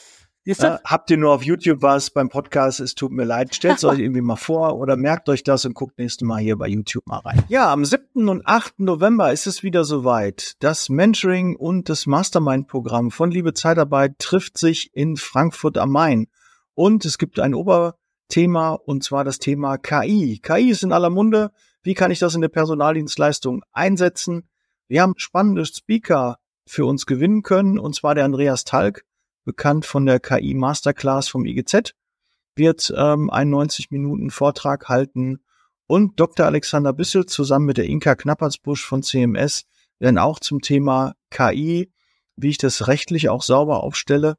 Äh, 0.46 0.78
habt 0.84 1.10
ihr 1.10 1.16
nur 1.16 1.32
auf 1.32 1.42
YouTube 1.42 1.82
was 1.82 2.10
beim 2.10 2.28
Podcast? 2.28 2.78
Es 2.78 2.94
tut 2.94 3.10
mir 3.10 3.24
leid. 3.24 3.54
Stellt 3.54 3.78
es 3.78 3.84
euch 3.84 3.98
irgendwie 3.98 4.20
mal 4.20 4.36
vor 4.36 4.78
oder 4.78 4.96
merkt 4.96 5.28
euch 5.28 5.42
das 5.42 5.64
und 5.64 5.74
guckt 5.74 5.98
nächstes 5.98 6.24
Mal 6.24 6.40
hier 6.40 6.56
bei 6.56 6.68
YouTube 6.68 7.04
mal 7.08 7.18
rein. 7.18 7.42
Ja, 7.48 7.72
am 7.72 7.84
7. 7.84 8.28
und 8.28 8.46
8. 8.46 8.78
November 8.78 9.32
ist 9.32 9.48
es 9.48 9.64
wieder 9.64 9.82
soweit. 9.84 10.54
Das 10.60 10.88
Mentoring 10.88 11.56
und 11.56 11.88
das 11.88 12.06
Mastermind-Programm 12.06 13.10
von 13.10 13.32
Liebe 13.32 13.54
Zeitarbeit 13.54 14.20
trifft 14.20 14.56
sich 14.56 14.94
in 14.94 15.16
Frankfurt 15.16 15.78
am 15.78 15.90
Main. 15.90 16.28
Und 16.74 17.04
es 17.04 17.18
gibt 17.18 17.40
ein 17.40 17.54
Oberthema 17.54 18.70
und 18.74 19.02
zwar 19.02 19.24
das 19.24 19.40
Thema 19.40 19.78
KI. 19.78 20.38
KI 20.40 20.70
ist 20.70 20.84
in 20.84 20.92
aller 20.92 21.10
Munde. 21.10 21.50
Wie 21.82 21.94
kann 21.94 22.12
ich 22.12 22.20
das 22.20 22.36
in 22.36 22.40
der 22.40 22.48
Personaldienstleistung 22.48 23.64
einsetzen? 23.72 24.48
Wir 24.86 25.02
haben 25.02 25.14
spannende 25.16 25.66
Speaker 25.66 26.38
für 26.66 26.84
uns 26.84 27.06
gewinnen 27.06 27.42
können 27.42 27.80
und 27.80 27.96
zwar 27.96 28.14
der 28.14 28.24
Andreas 28.24 28.62
Talk 28.62 29.02
bekannt 29.46 29.86
von 29.86 30.04
der 30.04 30.20
KI 30.20 30.52
Masterclass 30.52 31.28
vom 31.28 31.46
IGZ, 31.46 31.94
wird 32.54 32.92
ähm, 32.94 33.30
einen 33.30 33.50
90 33.50 33.90
Minuten 33.90 34.30
Vortrag 34.30 34.90
halten 34.90 35.40
und 35.86 36.20
Dr. 36.20 36.44
Alexander 36.44 36.92
Bissel 36.92 37.24
zusammen 37.24 37.64
mit 37.64 37.78
der 37.78 37.86
Inka 37.86 38.14
Knappertsbusch 38.14 38.84
von 38.84 39.02
CMS 39.02 39.64
werden 39.98 40.18
auch 40.18 40.40
zum 40.40 40.60
Thema 40.60 41.14
KI, 41.30 41.90
wie 42.36 42.48
ich 42.48 42.58
das 42.58 42.88
rechtlich 42.88 43.28
auch 43.30 43.42
sauber 43.42 43.82
aufstelle, 43.82 44.36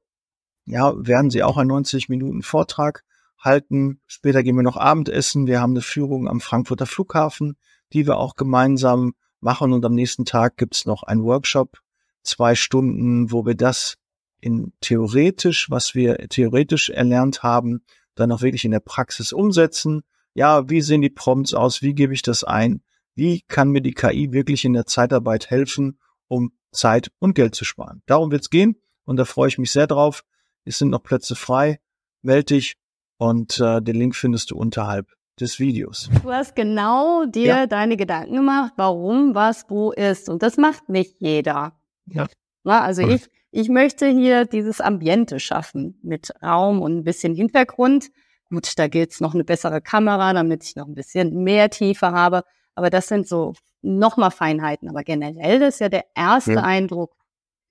ja, 0.65 0.93
werden 0.97 1.31
sie 1.31 1.43
auch 1.43 1.57
einen 1.57 1.69
90 1.69 2.09
Minuten 2.09 2.43
Vortrag 2.43 3.03
halten. 3.39 4.01
Später 4.05 4.43
gehen 4.43 4.55
wir 4.55 4.63
noch 4.63 4.77
Abendessen. 4.77 5.47
Wir 5.47 5.61
haben 5.61 5.71
eine 5.71 5.81
Führung 5.81 6.27
am 6.27 6.41
Frankfurter 6.41 6.85
Flughafen, 6.85 7.57
die 7.93 8.05
wir 8.05 8.17
auch 8.17 8.35
gemeinsam 8.35 9.13
machen. 9.39 9.71
Und 9.71 9.85
am 9.85 9.93
nächsten 9.93 10.25
Tag 10.25 10.57
gibt's 10.57 10.85
noch 10.85 11.03
einen 11.03 11.23
Workshop, 11.23 11.79
zwei 12.23 12.55
Stunden, 12.55 13.31
wo 13.31 13.45
wir 13.45 13.55
das 13.55 13.95
in 14.39 14.73
theoretisch, 14.81 15.69
was 15.69 15.95
wir 15.95 16.17
theoretisch 16.29 16.89
erlernt 16.89 17.43
haben, 17.43 17.83
dann 18.15 18.31
auch 18.31 18.41
wirklich 18.41 18.65
in 18.65 18.71
der 18.71 18.79
Praxis 18.79 19.33
umsetzen. 19.33 20.03
Ja, 20.33 20.69
wie 20.69 20.81
sehen 20.81 21.01
die 21.01 21.09
Prompts 21.09 21.53
aus? 21.53 21.81
Wie 21.81 21.93
gebe 21.93 22.13
ich 22.13 22.21
das 22.21 22.43
ein? 22.43 22.81
Wie 23.15 23.41
kann 23.47 23.69
mir 23.69 23.81
die 23.81 23.93
KI 23.93 24.31
wirklich 24.31 24.63
in 24.65 24.73
der 24.73 24.85
Zeitarbeit 24.85 25.49
helfen, 25.49 25.99
um 26.27 26.51
Zeit 26.71 27.11
und 27.19 27.33
Geld 27.33 27.55
zu 27.55 27.65
sparen? 27.65 28.03
Darum 28.05 28.31
wird's 28.31 28.49
gehen 28.49 28.79
und 29.05 29.17
da 29.17 29.25
freue 29.25 29.47
ich 29.47 29.57
mich 29.57 29.71
sehr 29.71 29.87
drauf. 29.87 30.23
Es 30.65 30.77
sind 30.77 30.89
noch 30.89 31.01
Plätze 31.01 31.35
frei. 31.35 31.79
Meld 32.21 32.49
dich 32.49 32.75
und 33.17 33.59
äh, 33.59 33.81
den 33.81 33.95
Link 33.95 34.15
findest 34.15 34.51
du 34.51 34.57
unterhalb 34.57 35.07
des 35.39 35.59
Videos. 35.59 36.09
Du 36.23 36.31
hast 36.31 36.55
genau 36.55 37.25
dir 37.25 37.45
ja. 37.45 37.67
deine 37.67 37.95
Gedanken 37.95 38.35
gemacht, 38.35 38.73
warum 38.75 39.35
was 39.35 39.65
wo 39.69 39.91
ist. 39.91 40.29
Und 40.29 40.43
das 40.43 40.57
macht 40.57 40.89
nicht 40.89 41.15
jeder. 41.19 41.79
Ja. 42.05 42.27
Na, 42.63 42.81
also 42.81 43.01
ich 43.07 43.29
ich 43.51 43.69
möchte 43.69 44.07
hier 44.07 44.45
dieses 44.45 44.81
Ambiente 44.81 45.39
schaffen 45.39 45.99
mit 46.03 46.31
Raum 46.41 46.81
und 46.81 46.97
ein 46.97 47.03
bisschen 47.03 47.33
Hintergrund. 47.33 48.09
Gut, 48.49 48.77
da 48.77 48.87
gilt's 48.87 49.19
noch 49.19 49.33
eine 49.33 49.43
bessere 49.43 49.81
Kamera, 49.81 50.33
damit 50.33 50.63
ich 50.63 50.75
noch 50.75 50.87
ein 50.87 50.95
bisschen 50.95 51.43
mehr 51.43 51.69
Tiefe 51.69 52.11
habe. 52.11 52.43
Aber 52.75 52.89
das 52.89 53.07
sind 53.07 53.27
so 53.27 53.53
nochmal 53.81 54.31
Feinheiten. 54.31 54.89
Aber 54.89 55.03
generell 55.03 55.61
ist 55.61 55.79
ja 55.79 55.89
der 55.89 56.05
erste 56.15 56.53
ja. 56.53 56.63
Eindruck 56.63 57.15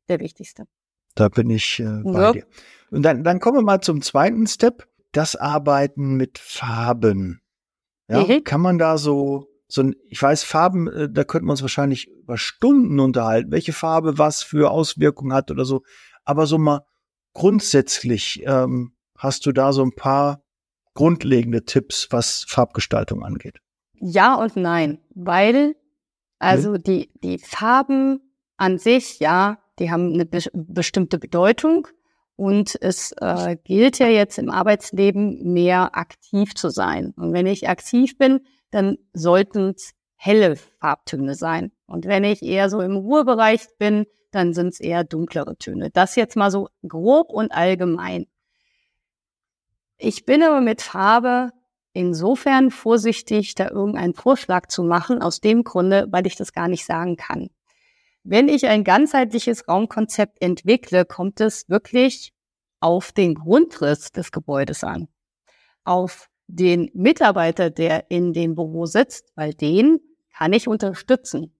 der 0.08 0.20
wichtigste. 0.20 0.64
Da 1.14 1.28
bin 1.28 1.50
ich 1.50 1.80
äh, 1.80 2.02
bei 2.04 2.20
ja. 2.20 2.32
dir. 2.32 2.46
Und 2.90 3.02
dann, 3.02 3.24
dann 3.24 3.40
kommen 3.40 3.58
wir 3.58 3.62
mal 3.62 3.80
zum 3.80 4.02
zweiten 4.02 4.46
Step. 4.46 4.86
Das 5.12 5.34
Arbeiten 5.34 6.16
mit 6.16 6.38
Farben. 6.38 7.40
Ja, 8.08 8.24
mhm. 8.24 8.44
Kann 8.44 8.60
man 8.60 8.78
da 8.78 8.98
so 8.98 9.48
so 9.68 9.82
ein, 9.82 9.96
ich 10.08 10.22
weiß, 10.22 10.44
Farben, 10.44 10.88
äh, 10.88 11.08
da 11.10 11.24
könnten 11.24 11.46
wir 11.46 11.52
uns 11.52 11.62
wahrscheinlich 11.62 12.08
über 12.08 12.38
Stunden 12.38 13.00
unterhalten, 13.00 13.50
welche 13.50 13.72
Farbe 13.72 14.18
was 14.18 14.42
für 14.42 14.70
Auswirkungen 14.70 15.32
hat 15.32 15.50
oder 15.50 15.64
so. 15.64 15.82
Aber 16.24 16.46
so 16.46 16.58
mal 16.58 16.84
grundsätzlich 17.32 18.42
ähm, 18.46 18.92
hast 19.16 19.46
du 19.46 19.52
da 19.52 19.72
so 19.72 19.82
ein 19.82 19.94
paar 19.94 20.42
grundlegende 20.94 21.64
Tipps, 21.64 22.08
was 22.10 22.44
Farbgestaltung 22.48 23.22
angeht. 23.22 23.58
Ja 24.00 24.34
und 24.34 24.56
nein, 24.56 24.98
weil 25.14 25.74
also 26.38 26.74
hm? 26.74 26.82
die, 26.82 27.10
die 27.22 27.38
Farben 27.38 28.20
an 28.56 28.78
sich, 28.78 29.20
ja, 29.20 29.58
die 29.78 29.90
haben 29.90 30.12
eine 30.12 30.26
be 30.26 30.40
bestimmte 30.52 31.18
Bedeutung 31.18 31.88
und 32.36 32.76
es 32.80 33.12
äh, 33.12 33.56
gilt 33.64 33.98
ja 33.98 34.08
jetzt 34.08 34.38
im 34.38 34.50
Arbeitsleben 34.50 35.52
mehr 35.52 35.96
aktiv 35.96 36.54
zu 36.54 36.70
sein. 36.70 37.12
Und 37.16 37.32
wenn 37.32 37.46
ich 37.46 37.68
aktiv 37.68 38.16
bin, 38.18 38.40
dann 38.70 38.98
sollten 39.12 39.74
es 39.76 39.92
helle 40.16 40.56
Farbtöne 40.56 41.34
sein. 41.34 41.72
Und 41.86 42.06
wenn 42.06 42.24
ich 42.24 42.42
eher 42.42 42.68
so 42.70 42.80
im 42.80 42.96
Ruhebereich 42.96 43.66
bin, 43.78 44.06
dann 44.30 44.54
sind 44.54 44.68
es 44.68 44.80
eher 44.80 45.04
dunklere 45.04 45.56
Töne. 45.56 45.90
Das 45.90 46.16
jetzt 46.16 46.36
mal 46.36 46.50
so 46.50 46.68
grob 46.86 47.30
und 47.30 47.52
allgemein. 47.52 48.26
Ich 49.98 50.26
bin 50.26 50.42
aber 50.42 50.60
mit 50.60 50.82
Farbe 50.82 51.52
insofern 51.92 52.70
vorsichtig, 52.70 53.54
da 53.54 53.70
irgendeinen 53.70 54.14
Vorschlag 54.14 54.66
zu 54.66 54.82
machen, 54.82 55.22
aus 55.22 55.40
dem 55.40 55.64
Grunde, 55.64 56.06
weil 56.10 56.26
ich 56.26 56.36
das 56.36 56.52
gar 56.52 56.68
nicht 56.68 56.84
sagen 56.84 57.16
kann. 57.16 57.48
Wenn 58.22 58.48
ich 58.48 58.66
ein 58.66 58.84
ganzheitliches 58.84 59.68
Raumkonzept 59.68 60.42
entwickle, 60.42 61.06
kommt 61.06 61.40
es 61.40 61.68
wirklich 61.68 62.34
auf 62.80 63.12
den 63.12 63.34
Grundriss 63.34 64.12
des 64.12 64.32
Gebäudes 64.32 64.84
an, 64.84 65.08
auf 65.84 66.28
den 66.48 66.90
Mitarbeiter, 66.94 67.70
der 67.70 68.10
in 68.10 68.32
dem 68.32 68.54
Büro 68.54 68.86
sitzt, 68.86 69.32
weil 69.34 69.54
den 69.54 69.98
kann 70.36 70.52
ich 70.52 70.68
unterstützen. 70.68 71.52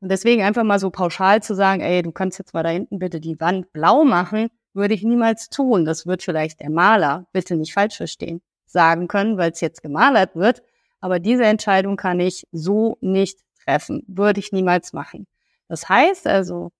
Und 0.00 0.10
deswegen 0.10 0.42
einfach 0.42 0.64
mal 0.64 0.78
so 0.78 0.90
pauschal 0.90 1.42
zu 1.42 1.54
sagen, 1.54 1.80
ey, 1.80 2.02
du 2.02 2.12
kannst 2.12 2.38
jetzt 2.38 2.54
mal 2.54 2.62
da 2.62 2.68
hinten 2.68 2.98
bitte 2.98 3.20
die 3.20 3.40
Wand 3.40 3.72
blau 3.72 4.04
machen, 4.04 4.48
würde 4.72 4.94
ich 4.94 5.02
niemals 5.02 5.48
tun. 5.48 5.84
Das 5.84 6.06
wird 6.06 6.22
vielleicht 6.22 6.60
der 6.60 6.70
Maler, 6.70 7.26
bitte 7.32 7.56
nicht 7.56 7.72
falsch 7.72 7.96
verstehen, 7.96 8.42
sagen 8.66 9.08
können, 9.08 9.38
weil 9.38 9.52
es 9.52 9.60
jetzt 9.60 9.82
gemalert 9.82 10.36
wird. 10.36 10.62
Aber 11.00 11.20
diese 11.20 11.44
Entscheidung 11.44 11.96
kann 11.96 12.20
ich 12.20 12.46
so 12.52 12.98
nicht 13.00 13.40
treffen, 13.64 14.04
würde 14.06 14.40
ich 14.40 14.52
niemals 14.52 14.92
machen. 14.92 15.26
Das 15.68 15.88
heißt 15.88 16.26
also, 16.26 16.72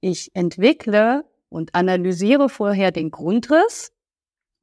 ich 0.00 0.30
entwickle 0.34 1.24
und 1.48 1.74
analysiere 1.74 2.48
vorher 2.48 2.90
den 2.90 3.10
Grundriss, 3.10 3.92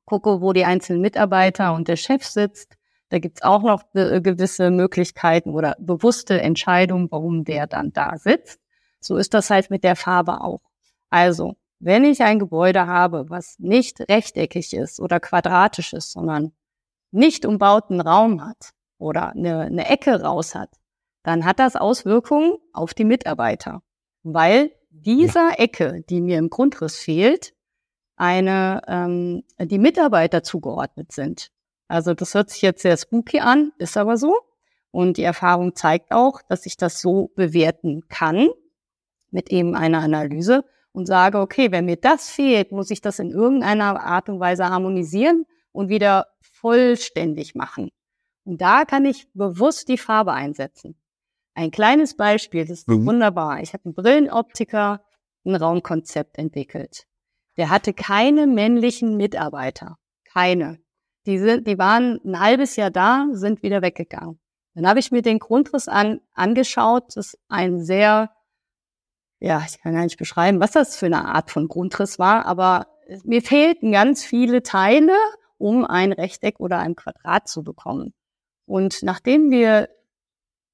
gucke, 0.10 0.42
wo 0.42 0.54
die 0.54 0.66
einzelnen 0.66 1.01
Mitarbeiter 1.01 1.74
und 1.74 1.88
der 1.88 1.96
Chef 1.96 2.25
sitzt. 2.25 2.78
Da 3.10 3.20
gibt's 3.20 3.44
auch 3.44 3.62
noch 3.62 3.84
gewisse 3.94 4.72
Möglichkeiten 4.72 5.51
oder 5.51 5.75
bewusste 5.80 6.42
Entscheidungen, 6.42 7.08
warum 7.12 7.44
der 7.44 7.68
dann 7.68 7.94
da 7.94 8.18
sitzt. 8.18 8.60
So 9.00 9.18
ist 9.18 9.34
das 9.34 9.50
halt 9.50 9.70
mit 9.70 9.84
der 9.84 9.96
Farbe 9.96 10.42
auch. 10.42 10.62
Also, 11.10 11.56
wenn 11.80 12.04
ich 12.04 12.22
ein 12.22 12.39
Gebäude 12.39 12.88
habe, 12.88 13.30
was 13.30 13.58
nicht 13.60 14.01
rechteckig 14.01 14.74
ist 14.74 15.00
oder 15.00 15.20
quadratisch 15.20 15.94
ist, 15.94 16.12
sondern 16.12 16.51
nicht 17.12 17.46
umbauten 17.46 18.01
Raum 18.01 18.46
hat 18.46 18.72
oder 18.98 19.30
eine, 19.30 19.62
eine 19.62 19.89
Ecke 19.89 20.22
raus 20.22 20.56
hat, 20.56 20.72
dann 21.24 21.46
hat 21.46 21.60
das 21.60 21.75
Auswirkungen 21.75 22.58
auf 22.74 22.94
die 22.94 23.06
Mitarbeiter, 23.06 23.82
weil 24.24 24.72
dieser 24.89 25.60
Ecke, 25.60 26.04
die 26.10 26.22
mir 26.22 26.38
im 26.38 26.50
Grundriss 26.50 26.98
fehlt, 26.98 27.54
eine 28.20 28.82
ähm, 28.88 29.44
die 29.60 29.80
Mitarbeiter 29.80 30.44
zugeordnet 30.44 31.12
sind. 31.12 31.52
Also 31.88 32.14
das 32.14 32.34
hört 32.34 32.50
sich 32.50 32.62
jetzt 32.62 32.82
sehr 32.82 32.98
spooky 32.98 33.40
an, 33.40 33.72
ist 33.78 33.98
aber 33.98 34.18
so. 34.18 34.36
Und 34.92 35.18
die 35.18 35.24
Erfahrung 35.24 35.76
zeigt 35.76 36.12
auch, 36.12 36.42
dass 36.42 36.66
ich 36.66 36.78
das 36.78 37.02
so 37.02 37.32
bewerten 37.36 38.08
kann 38.10 38.50
mit 39.32 39.50
eben 39.50 39.76
einer 39.76 40.00
Analyse 40.00 40.66
und 40.92 41.06
sage, 41.06 41.40
okay, 41.40 41.72
wenn 41.72 41.86
mir 41.86 41.98
das 41.98 42.30
fehlt, 42.30 42.72
muss 42.72 42.92
ich 42.92 43.02
das 43.02 43.20
in 43.20 43.32
irgendeiner 43.32 44.02
Art 44.02 44.30
und 44.30 44.40
Weise 44.40 44.70
harmonisieren 44.70 45.46
und 45.72 45.90
wieder 45.90 46.28
vollständig 46.42 47.56
machen. 47.56 47.90
Und 48.44 48.62
da 48.62 48.86
kann 48.86 49.06
ich 49.06 49.32
bewusst 49.34 49.88
die 49.88 49.98
Farbe 49.98 50.34
einsetzen. 50.34 50.96
Ein 51.54 51.72
kleines 51.72 52.17
Beispiel, 52.17 52.65
das 52.65 52.80
ist 52.80 52.88
mhm. 52.88 53.06
wunderbar. 53.06 53.62
Ich 53.62 53.74
habe 53.74 53.86
einen 53.86 53.93
Brillenoptiker 53.93 55.02
ein 55.46 55.56
Raumkonzept 55.56 56.38
entwickelt. 56.38 57.06
Der 57.60 57.69
hatte 57.69 57.93
keine 57.93 58.48
männlichen 58.48 59.17
Mitarbeiter. 59.17 59.98
Keine. 60.24 60.80
Die, 61.26 61.38
sind, 61.38 61.67
die 61.67 61.78
waren 61.78 62.17
ein 62.24 62.39
halbes 62.39 62.78
Jahr 62.78 62.89
da, 62.89 63.28
sind 63.34 63.63
wieder 63.63 63.82
weggegangen. 63.82 64.39
Dann 64.76 64.88
habe 64.88 65.00
ich 65.00 65.12
mir 65.12 65.22
den 65.22 65.39
Grundriss 65.39 65.89
an, 65.89 66.22
angeschaut. 66.34 67.17
Das 67.17 67.34
ist 67.34 67.39
ein 67.50 67.84
sehr, 67.84 68.32
ja, 69.41 69.62
ich 69.67 69.78
kann 69.82 69.93
gar 69.93 70.04
nicht 70.04 70.17
beschreiben, 70.17 70.62
was 70.62 70.72
das 70.72 70.95
für 70.95 71.08
eine 71.08 71.26
Art 71.26 71.52
von 71.52 71.67
Grundriss 71.67 72.17
war, 72.17 72.45
aber 72.45 72.88
mir 73.26 73.41
fehlten 73.41 73.91
ganz 73.91 74.24
viele 74.24 74.63
Teile, 74.63 75.17
um 75.58 75.84
ein 75.84 76.13
Rechteck 76.13 76.62
oder 76.62 76.80
ein 76.80 76.95
Quadrat 76.95 77.50
zu 77.50 77.65
bekommen. 77.65 78.13
Und 78.67 79.04
nachdem 79.04 79.52
wir 79.52 79.89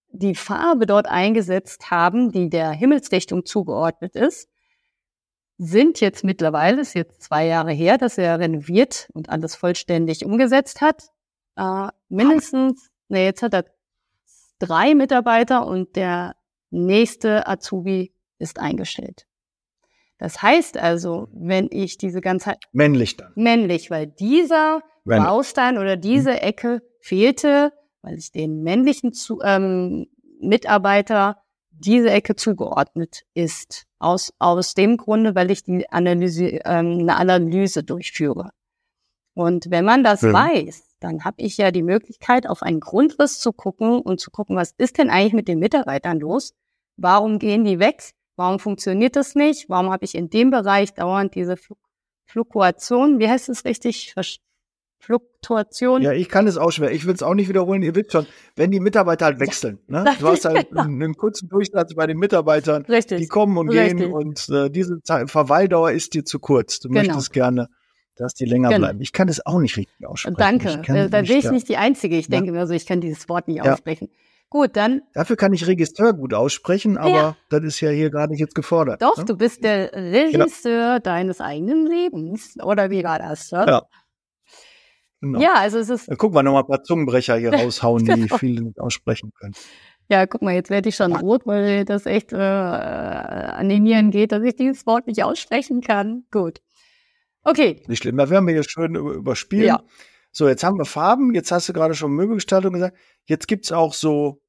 die 0.09 0.35
Farbe 0.35 0.85
dort 0.85 1.07
eingesetzt 1.07 1.89
haben, 1.89 2.31
die 2.31 2.51
der 2.51 2.69
Himmelsrichtung 2.69 3.43
zugeordnet 3.43 4.15
ist, 4.15 4.49
sind 5.57 6.01
jetzt 6.01 6.23
mittlerweile, 6.23 6.81
ist 6.81 6.95
jetzt 6.95 7.21
zwei 7.21 7.45
Jahre 7.45 7.71
her, 7.71 7.97
dass 7.97 8.17
er 8.17 8.39
renoviert 8.39 9.09
und 9.13 9.29
alles 9.29 9.55
vollständig 9.55 10.25
umgesetzt 10.25 10.81
hat, 10.81 11.09
äh, 11.55 11.87
mindestens, 12.09 12.89
ne, 13.07 13.23
jetzt 13.23 13.41
hat 13.41 13.53
er 13.53 13.65
drei 14.59 14.95
Mitarbeiter 14.95 15.65
und 15.65 15.95
der 15.95 16.35
nächste 16.71 17.47
Azubi 17.47 18.13
ist 18.37 18.59
eingestellt. 18.59 19.25
Das 20.17 20.41
heißt 20.41 20.77
also, 20.77 21.27
wenn 21.33 21.67
ich 21.71 21.97
diese 21.97 22.21
ganze 22.21 22.55
männlich 22.71 23.17
dann 23.17 23.33
männlich, 23.35 23.91
weil 23.91 24.07
dieser 24.07 24.81
männlich. 25.03 25.27
Baustein 25.27 25.77
oder 25.77 25.97
diese 25.97 26.31
mhm. 26.31 26.37
Ecke 26.37 26.81
fehlte, 26.99 27.73
weil 28.01 28.17
ich 28.17 28.31
den 28.31 28.63
männlichen 28.63 29.13
zu, 29.13 29.41
ähm, 29.43 30.07
Mitarbeiter 30.39 31.37
diese 31.71 32.09
Ecke 32.09 32.35
zugeordnet 32.35 33.23
ist. 33.33 33.85
Aus, 34.05 34.33
aus 34.37 34.75
dem 34.75 34.97
Grunde, 34.97 35.33
weil 35.33 35.49
ich 35.49 35.63
die 35.63 35.89
Analyse, 35.89 36.59
ähm, 36.63 36.99
eine 36.99 37.15
Analyse 37.17 37.83
durchführe. 37.83 38.51
Und 39.33 39.71
wenn 39.71 39.83
man 39.83 40.03
das 40.03 40.21
ja. 40.21 40.31
weiß, 40.31 40.95
dann 40.99 41.25
habe 41.25 41.41
ich 41.41 41.57
ja 41.57 41.71
die 41.71 41.81
Möglichkeit, 41.81 42.47
auf 42.47 42.61
einen 42.61 42.79
Grundriss 42.79 43.39
zu 43.39 43.51
gucken 43.51 43.99
und 43.99 44.19
zu 44.19 44.29
gucken, 44.29 44.55
was 44.55 44.75
ist 44.77 44.99
denn 44.99 45.09
eigentlich 45.09 45.33
mit 45.33 45.47
den 45.47 45.57
Mitarbeitern 45.57 46.19
los? 46.19 46.53
Warum 46.97 47.39
gehen 47.39 47.65
die 47.65 47.79
weg? 47.79 48.11
Warum 48.35 48.59
funktioniert 48.59 49.15
das 49.15 49.33
nicht? 49.33 49.69
Warum 49.69 49.89
habe 49.89 50.05
ich 50.05 50.13
in 50.13 50.29
dem 50.29 50.51
Bereich 50.51 50.93
dauernd 50.93 51.33
diese 51.33 51.55
Fluktuation? 52.25 53.19
Wie 53.19 53.27
heißt 53.27 53.49
es 53.49 53.65
richtig? 53.65 54.13
Fluktuation. 54.99 56.01
Ja, 56.01 56.13
ich 56.13 56.29
kann 56.29 56.47
es 56.47 56.57
auch 56.57 56.71
schwer. 56.71 56.91
Ich 56.91 57.05
will 57.05 57.13
es 57.13 57.21
auch 57.21 57.35
nicht 57.35 57.49
wiederholen. 57.49 57.83
Ihr 57.83 57.93
wisst 57.95 58.11
schon, 58.11 58.25
wenn 58.55 58.71
die 58.71 58.79
Mitarbeiter 58.79 59.25
halt 59.25 59.39
wechseln. 59.39 59.79
Ja, 59.87 60.03
ne? 60.03 60.15
Du 60.19 60.27
hast 60.27 60.45
halt 60.45 60.69
genau. 60.69 60.83
einen, 60.83 61.15
kurzen 61.15 61.47
Durchsatz 61.49 61.93
bei 61.93 62.07
den 62.07 62.17
Mitarbeitern. 62.17 62.83
Richtig. 62.85 63.19
Die 63.19 63.27
kommen 63.27 63.57
und 63.57 63.69
Richtig. 63.69 63.97
gehen 63.97 64.11
und 64.13 64.49
äh, 64.49 64.69
diese 64.69 65.01
Zeit, 65.03 65.29
Verweildauer 65.29 65.91
ist 65.91 66.13
dir 66.13 66.25
zu 66.25 66.39
kurz. 66.39 66.79
Du 66.79 66.89
genau. 66.89 67.01
möchtest 67.01 67.33
gerne 67.33 67.69
dass 68.17 68.33
die 68.33 68.45
länger 68.45 68.69
genau. 68.69 68.79
bleiben. 68.79 69.01
Ich 69.01 69.11
kann 69.11 69.27
das 69.27 69.45
auch 69.45 69.59
nicht 69.59 69.77
richtig 69.77 70.07
aussprechen. 70.07 70.37
Danke. 70.37 70.69
Äh, 70.87 71.09
da 71.09 71.21
bin 71.21 71.37
ich 71.37 71.51
nicht 71.51 71.67
die 71.67 71.77
Einzige. 71.77 72.17
Ich 72.17 72.27
ja. 72.27 72.37
denke 72.37 72.51
mir 72.51 72.65
so, 72.65 72.73
ich 72.73 72.85
kann 72.85 73.01
dieses 73.01 73.27
Wort 73.29 73.47
nicht 73.47 73.57
ja. 73.57 73.73
aussprechen. 73.73 74.09
Gut, 74.49 74.77
dann. 74.77 75.01
Dafür 75.13 75.35
kann 75.35 75.53
ich 75.53 75.67
Regisseur 75.67 76.13
gut 76.13 76.33
aussprechen, 76.33 76.97
aber 76.97 77.09
ja. 77.09 77.37
das 77.49 77.63
ist 77.63 77.81
ja 77.81 77.89
hier 77.89 78.09
gar 78.09 78.27
nicht 78.27 78.39
jetzt 78.39 78.55
gefordert. 78.55 79.01
Doch, 79.01 79.17
ne? 79.17 79.25
du 79.25 79.35
bist 79.35 79.63
der 79.63 79.91
Regisseur 79.91 80.93
genau. 80.93 80.99
deines 80.99 81.41
eigenen 81.41 81.87
Lebens. 81.87 82.55
Oder 82.63 82.89
wie 82.89 83.03
war 83.03 83.19
das? 83.19 83.51
Ne? 83.51 83.65
Ja. 83.67 83.81
Genau. 85.25 85.41
Ja, 85.41 85.55
also 85.55 85.79
es 85.79 85.89
ist. 85.89 86.07
Dann 86.07 86.17
gucken 86.17 86.35
wir 86.35 86.43
nochmal 86.43 86.63
ein 86.63 86.67
paar 86.67 86.83
Zungenbrecher 86.83 87.35
hier 87.37 87.53
raushauen, 87.53 88.05
die 88.05 88.11
genau. 88.11 88.37
viele 88.37 88.61
nicht 88.61 88.79
aussprechen 88.79 89.31
können. 89.39 89.53
Ja, 90.07 90.27
guck 90.27 90.43
mal, 90.43 90.53
jetzt 90.53 90.69
werde 90.69 90.87
ich 90.89 90.95
schon 90.95 91.15
rot, 91.15 91.47
weil 91.47 91.83
das 91.83 92.05
echt 92.05 92.31
äh, 92.31 92.35
an 92.35 93.67
den 93.69 93.83
Nieren 93.83 94.11
geht, 94.11 94.31
dass 94.31 94.43
ich 94.43 94.55
dieses 94.55 94.85
Wort 94.85 95.07
nicht 95.07 95.23
aussprechen 95.23 95.81
kann. 95.81 96.25
Gut. 96.29 96.61
Okay. 97.43 97.81
Nicht 97.87 98.03
schlimm, 98.03 98.17
da 98.17 98.29
werden 98.29 98.45
wir 98.45 98.53
hier 98.53 98.63
schön 98.63 98.95
überspielen. 98.95 99.65
Ja. 99.65 99.83
So, 100.31 100.47
jetzt 100.47 100.63
haben 100.63 100.77
wir 100.77 100.85
Farben, 100.85 101.33
jetzt 101.33 101.51
hast 101.51 101.69
du 101.69 101.73
gerade 101.73 101.95
schon 101.95 102.11
Möbelgestaltung 102.11 102.73
gesagt. 102.73 102.95
Jetzt 103.23 103.47
gibt's 103.47 103.71
auch 103.71 103.93
so, 103.93 104.41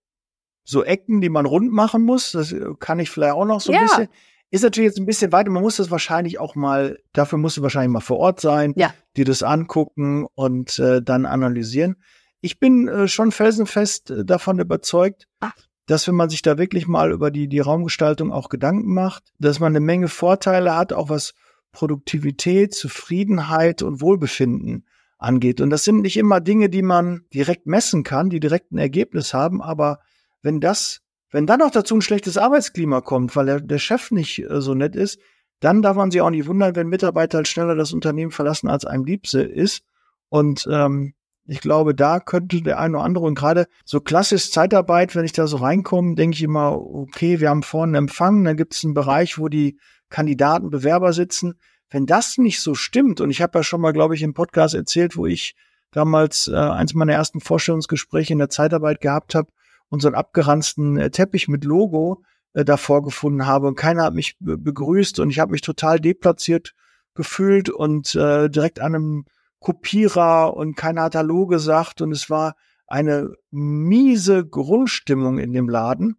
so 0.64 0.84
Ecken, 0.84 1.22
die 1.22 1.28
man 1.30 1.46
rund 1.46 1.72
machen 1.72 2.02
muss. 2.02 2.32
Das 2.32 2.54
kann 2.78 2.98
ich 2.98 3.08
vielleicht 3.08 3.34
auch 3.34 3.44
noch 3.46 3.60
so 3.60 3.72
ein 3.72 3.76
ja. 3.76 3.82
bisschen. 3.82 4.08
Ist 4.50 4.62
natürlich 4.62 4.88
jetzt 4.88 4.98
ein 4.98 5.06
bisschen 5.06 5.32
weiter. 5.32 5.50
Man 5.50 5.62
muss 5.62 5.76
das 5.76 5.90
wahrscheinlich 5.90 6.38
auch 6.38 6.54
mal, 6.54 6.98
dafür 7.12 7.38
musst 7.38 7.56
du 7.56 7.62
wahrscheinlich 7.62 7.92
mal 7.92 8.00
vor 8.00 8.18
Ort 8.18 8.40
sein, 8.40 8.72
ja. 8.76 8.94
dir 9.16 9.24
das 9.24 9.42
angucken 9.42 10.26
und 10.34 10.78
äh, 10.78 11.02
dann 11.02 11.26
analysieren. 11.26 11.96
Ich 12.40 12.60
bin 12.60 12.86
äh, 12.86 13.08
schon 13.08 13.32
felsenfest 13.32 14.10
äh, 14.10 14.24
davon 14.24 14.60
überzeugt, 14.60 15.26
Ach. 15.40 15.54
dass 15.86 16.06
wenn 16.06 16.14
man 16.14 16.30
sich 16.30 16.42
da 16.42 16.58
wirklich 16.58 16.86
mal 16.86 17.10
über 17.10 17.32
die, 17.32 17.48
die 17.48 17.58
Raumgestaltung 17.58 18.32
auch 18.32 18.48
Gedanken 18.48 18.94
macht, 18.94 19.24
dass 19.40 19.58
man 19.58 19.72
eine 19.72 19.80
Menge 19.80 20.08
Vorteile 20.08 20.76
hat, 20.76 20.92
auch 20.92 21.08
was 21.08 21.34
Produktivität, 21.72 22.72
Zufriedenheit 22.72 23.82
und 23.82 24.00
Wohlbefinden 24.00 24.86
angeht. 25.18 25.60
Und 25.60 25.70
das 25.70 25.84
sind 25.84 26.02
nicht 26.02 26.16
immer 26.16 26.40
Dinge, 26.40 26.68
die 26.68 26.82
man 26.82 27.24
direkt 27.34 27.66
messen 27.66 28.02
kann, 28.04 28.30
die 28.30 28.40
direkt 28.40 28.72
ein 28.72 28.78
Ergebnis 28.78 29.34
haben, 29.34 29.60
aber 29.60 30.00
wenn 30.42 30.60
das, 30.60 31.02
wenn 31.30 31.46
dann 31.46 31.60
noch 31.60 31.70
dazu 31.70 31.96
ein 31.96 32.02
schlechtes 32.02 32.38
Arbeitsklima 32.38 33.00
kommt, 33.00 33.34
weil 33.36 33.46
der, 33.46 33.60
der 33.60 33.78
Chef 33.78 34.10
nicht 34.10 34.38
äh, 34.38 34.60
so 34.60 34.74
nett 34.74 34.96
ist, 34.96 35.18
dann 35.60 35.82
darf 35.82 35.96
man 35.96 36.10
sich 36.10 36.20
auch 36.20 36.30
nicht 36.30 36.46
wundern, 36.46 36.76
wenn 36.76 36.88
Mitarbeiter 36.88 37.38
halt 37.38 37.48
schneller 37.48 37.74
das 37.74 37.92
Unternehmen 37.92 38.30
verlassen, 38.30 38.68
als 38.68 38.84
einem 38.84 39.04
lieb 39.04 39.32
ist. 39.32 39.82
Und 40.28 40.68
ähm, 40.70 41.14
ich 41.46 41.60
glaube, 41.60 41.94
da 41.94 42.20
könnte 42.20 42.60
der 42.60 42.78
eine 42.78 42.96
oder 42.96 43.04
andere 43.04 43.24
und 43.24 43.36
gerade 43.36 43.66
so 43.84 44.00
klassisch 44.00 44.50
Zeitarbeit, 44.50 45.14
wenn 45.14 45.24
ich 45.24 45.32
da 45.32 45.46
so 45.46 45.58
reinkomme, 45.58 46.14
denke 46.14 46.34
ich 46.34 46.42
immer, 46.42 46.72
okay, 46.78 47.40
wir 47.40 47.50
haben 47.50 47.62
vorne 47.62 47.96
einen 47.96 48.06
Empfang, 48.06 48.44
dann 48.44 48.56
gibt 48.56 48.74
es 48.74 48.84
einen 48.84 48.94
Bereich, 48.94 49.38
wo 49.38 49.48
die 49.48 49.78
Kandidaten, 50.10 50.70
Bewerber 50.70 51.12
sitzen. 51.12 51.54
Wenn 51.88 52.06
das 52.06 52.36
nicht 52.36 52.60
so 52.60 52.74
stimmt, 52.74 53.20
und 53.20 53.30
ich 53.30 53.42
habe 53.42 53.58
ja 53.58 53.62
schon 53.62 53.80
mal, 53.80 53.92
glaube 53.92 54.14
ich, 54.14 54.22
im 54.22 54.34
Podcast 54.34 54.74
erzählt, 54.74 55.16
wo 55.16 55.26
ich 55.26 55.54
damals 55.92 56.48
äh, 56.48 56.56
eins 56.56 56.94
meiner 56.94 57.12
ersten 57.12 57.40
Vorstellungsgespräche 57.40 58.32
in 58.32 58.40
der 58.40 58.50
Zeitarbeit 58.50 59.00
gehabt 59.00 59.34
habe 59.34 59.48
und 59.88 60.00
so 60.00 60.08
einen 60.08 60.14
abgeranzten 60.14 60.96
äh, 60.96 61.10
Teppich 61.10 61.48
mit 61.48 61.64
Logo 61.64 62.22
äh, 62.54 62.64
davor 62.64 63.02
gefunden 63.02 63.46
habe 63.46 63.68
und 63.68 63.76
keiner 63.76 64.04
hat 64.04 64.14
mich 64.14 64.36
begrüßt 64.40 65.20
und 65.20 65.30
ich 65.30 65.38
habe 65.38 65.52
mich 65.52 65.60
total 65.60 66.00
deplatziert 66.00 66.74
gefühlt 67.14 67.70
und 67.70 68.14
äh, 68.14 68.48
direkt 68.48 68.80
an 68.80 68.94
einem 68.94 69.24
Kopierer 69.60 70.54
und 70.54 70.76
keiner 70.76 71.02
hat 71.02 71.14
Hallo 71.14 71.46
gesagt 71.46 72.00
und 72.00 72.12
es 72.12 72.30
war 72.30 72.54
eine 72.86 73.32
miese 73.50 74.46
Grundstimmung 74.46 75.38
in 75.38 75.52
dem 75.52 75.68
Laden 75.68 76.16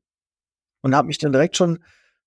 und 0.82 0.96
habe 0.96 1.08
mich 1.08 1.18
dann 1.18 1.32
direkt 1.32 1.56
schon 1.56 1.80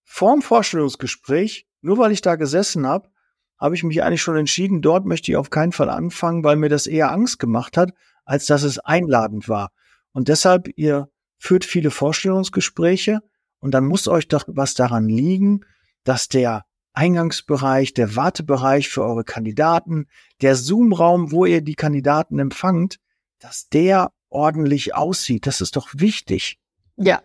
vorm 0.02 0.40
Vorstellungsgespräch, 0.40 1.66
nur 1.82 1.98
weil 1.98 2.12
ich 2.12 2.22
da 2.22 2.36
gesessen 2.36 2.86
habe, 2.86 3.10
habe 3.58 3.74
ich 3.74 3.84
mich 3.84 4.02
eigentlich 4.02 4.22
schon 4.22 4.36
entschieden, 4.36 4.80
dort 4.80 5.04
möchte 5.04 5.30
ich 5.30 5.36
auf 5.36 5.50
keinen 5.50 5.72
Fall 5.72 5.90
anfangen, 5.90 6.42
weil 6.42 6.56
mir 6.56 6.70
das 6.70 6.86
eher 6.86 7.12
Angst 7.12 7.38
gemacht 7.38 7.76
hat, 7.76 7.90
als 8.24 8.46
dass 8.46 8.62
es 8.62 8.78
einladend 8.78 9.48
war. 9.48 9.70
Und 10.12 10.28
deshalb, 10.28 10.68
ihr 10.76 11.08
führt 11.40 11.64
viele 11.64 11.90
Vorstellungsgespräche 11.90 13.20
und 13.58 13.72
dann 13.72 13.86
muss 13.86 14.06
euch 14.06 14.28
doch 14.28 14.44
was 14.46 14.74
daran 14.74 15.08
liegen, 15.08 15.62
dass 16.04 16.28
der 16.28 16.64
Eingangsbereich, 16.92 17.94
der 17.94 18.14
Wartebereich 18.14 18.88
für 18.88 19.02
eure 19.02 19.24
Kandidaten, 19.24 20.06
der 20.42 20.54
Zoom-Raum, 20.54 21.32
wo 21.32 21.46
ihr 21.46 21.62
die 21.62 21.74
Kandidaten 21.74 22.38
empfangt, 22.38 22.96
dass 23.38 23.68
der 23.68 24.12
ordentlich 24.28 24.94
aussieht. 24.94 25.46
Das 25.46 25.60
ist 25.60 25.76
doch 25.76 25.88
wichtig. 25.94 26.58
Ja, 26.96 27.22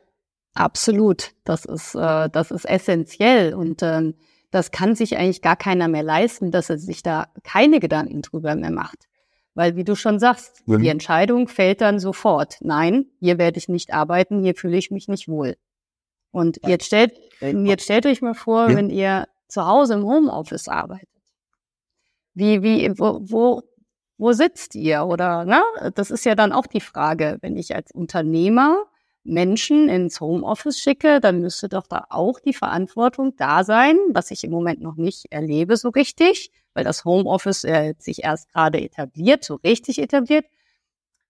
absolut. 0.53 1.33
Das 1.43 1.65
ist, 1.65 1.93
äh, 1.95 2.29
das 2.29 2.51
ist 2.51 2.65
essentiell 2.65 3.53
und 3.53 3.83
ähm, 3.83 4.15
das 4.49 4.71
kann 4.71 4.95
sich 4.95 5.17
eigentlich 5.17 5.41
gar 5.41 5.57
keiner 5.57 5.89
mehr 5.89 6.03
leisten, 6.03 6.51
dass 6.51 6.69
er 6.69 6.77
sich 6.77 7.03
da 7.03 7.27
keine 7.43 7.81
Gedanken 7.81 8.21
drüber 8.21 8.55
mehr 8.55 8.71
macht. 8.71 9.07
Weil, 9.55 9.75
wie 9.75 9.85
du 9.85 9.95
schon 9.95 10.19
sagst, 10.19 10.67
mhm. 10.67 10.81
die 10.81 10.89
Entscheidung 10.89 11.47
fällt 11.47 11.81
dann 11.81 11.99
sofort. 11.99 12.57
Nein, 12.59 13.05
hier 13.19 13.37
werde 13.37 13.57
ich 13.57 13.69
nicht 13.69 13.93
arbeiten, 13.93 14.43
hier 14.43 14.53
fühle 14.53 14.77
ich 14.77 14.91
mich 14.91 15.07
nicht 15.07 15.27
wohl. 15.27 15.55
Und 16.31 16.59
jetzt 16.67 16.85
stellt, 16.85 17.13
jetzt 17.39 17.83
stellt 17.83 18.05
euch 18.05 18.21
mal 18.21 18.33
vor, 18.33 18.69
ja. 18.69 18.75
wenn 18.75 18.89
ihr 18.89 19.27
zu 19.47 19.65
Hause 19.65 19.93
im 19.93 20.03
Homeoffice 20.03 20.67
arbeitet. 20.67 21.07
Wie, 22.33 22.61
wie, 22.61 22.91
wo, 22.99 23.21
wo, 23.21 23.61
wo 24.17 24.33
sitzt 24.33 24.75
ihr? 24.75 25.05
Oder, 25.05 25.45
ne? 25.45 25.61
Das 25.95 26.11
ist 26.11 26.25
ja 26.25 26.35
dann 26.35 26.51
auch 26.51 26.67
die 26.67 26.81
Frage, 26.81 27.37
wenn 27.39 27.55
ich 27.55 27.73
als 27.73 27.91
Unternehmer 27.91 28.83
Menschen 29.25 29.89
ins 29.89 30.21
Homeoffice 30.21 30.79
schicke, 30.79 31.19
dann 31.19 31.41
müsste 31.41 31.67
doch 31.67 31.87
da 31.87 32.05
auch 32.09 32.39
die 32.39 32.53
Verantwortung 32.53 33.35
da 33.35 33.63
sein, 33.63 33.97
was 34.13 34.31
ich 34.31 34.43
im 34.43 34.51
Moment 34.51 34.81
noch 34.81 34.95
nicht 34.95 35.25
erlebe 35.31 35.77
so 35.77 35.89
richtig, 35.89 36.51
weil 36.73 36.83
das 36.83 37.05
Homeoffice 37.05 37.63
äh, 37.63 37.95
sich 37.97 38.23
erst 38.23 38.51
gerade 38.53 38.79
etabliert, 38.81 39.43
so 39.43 39.55
richtig 39.55 39.99
etabliert. 39.99 40.45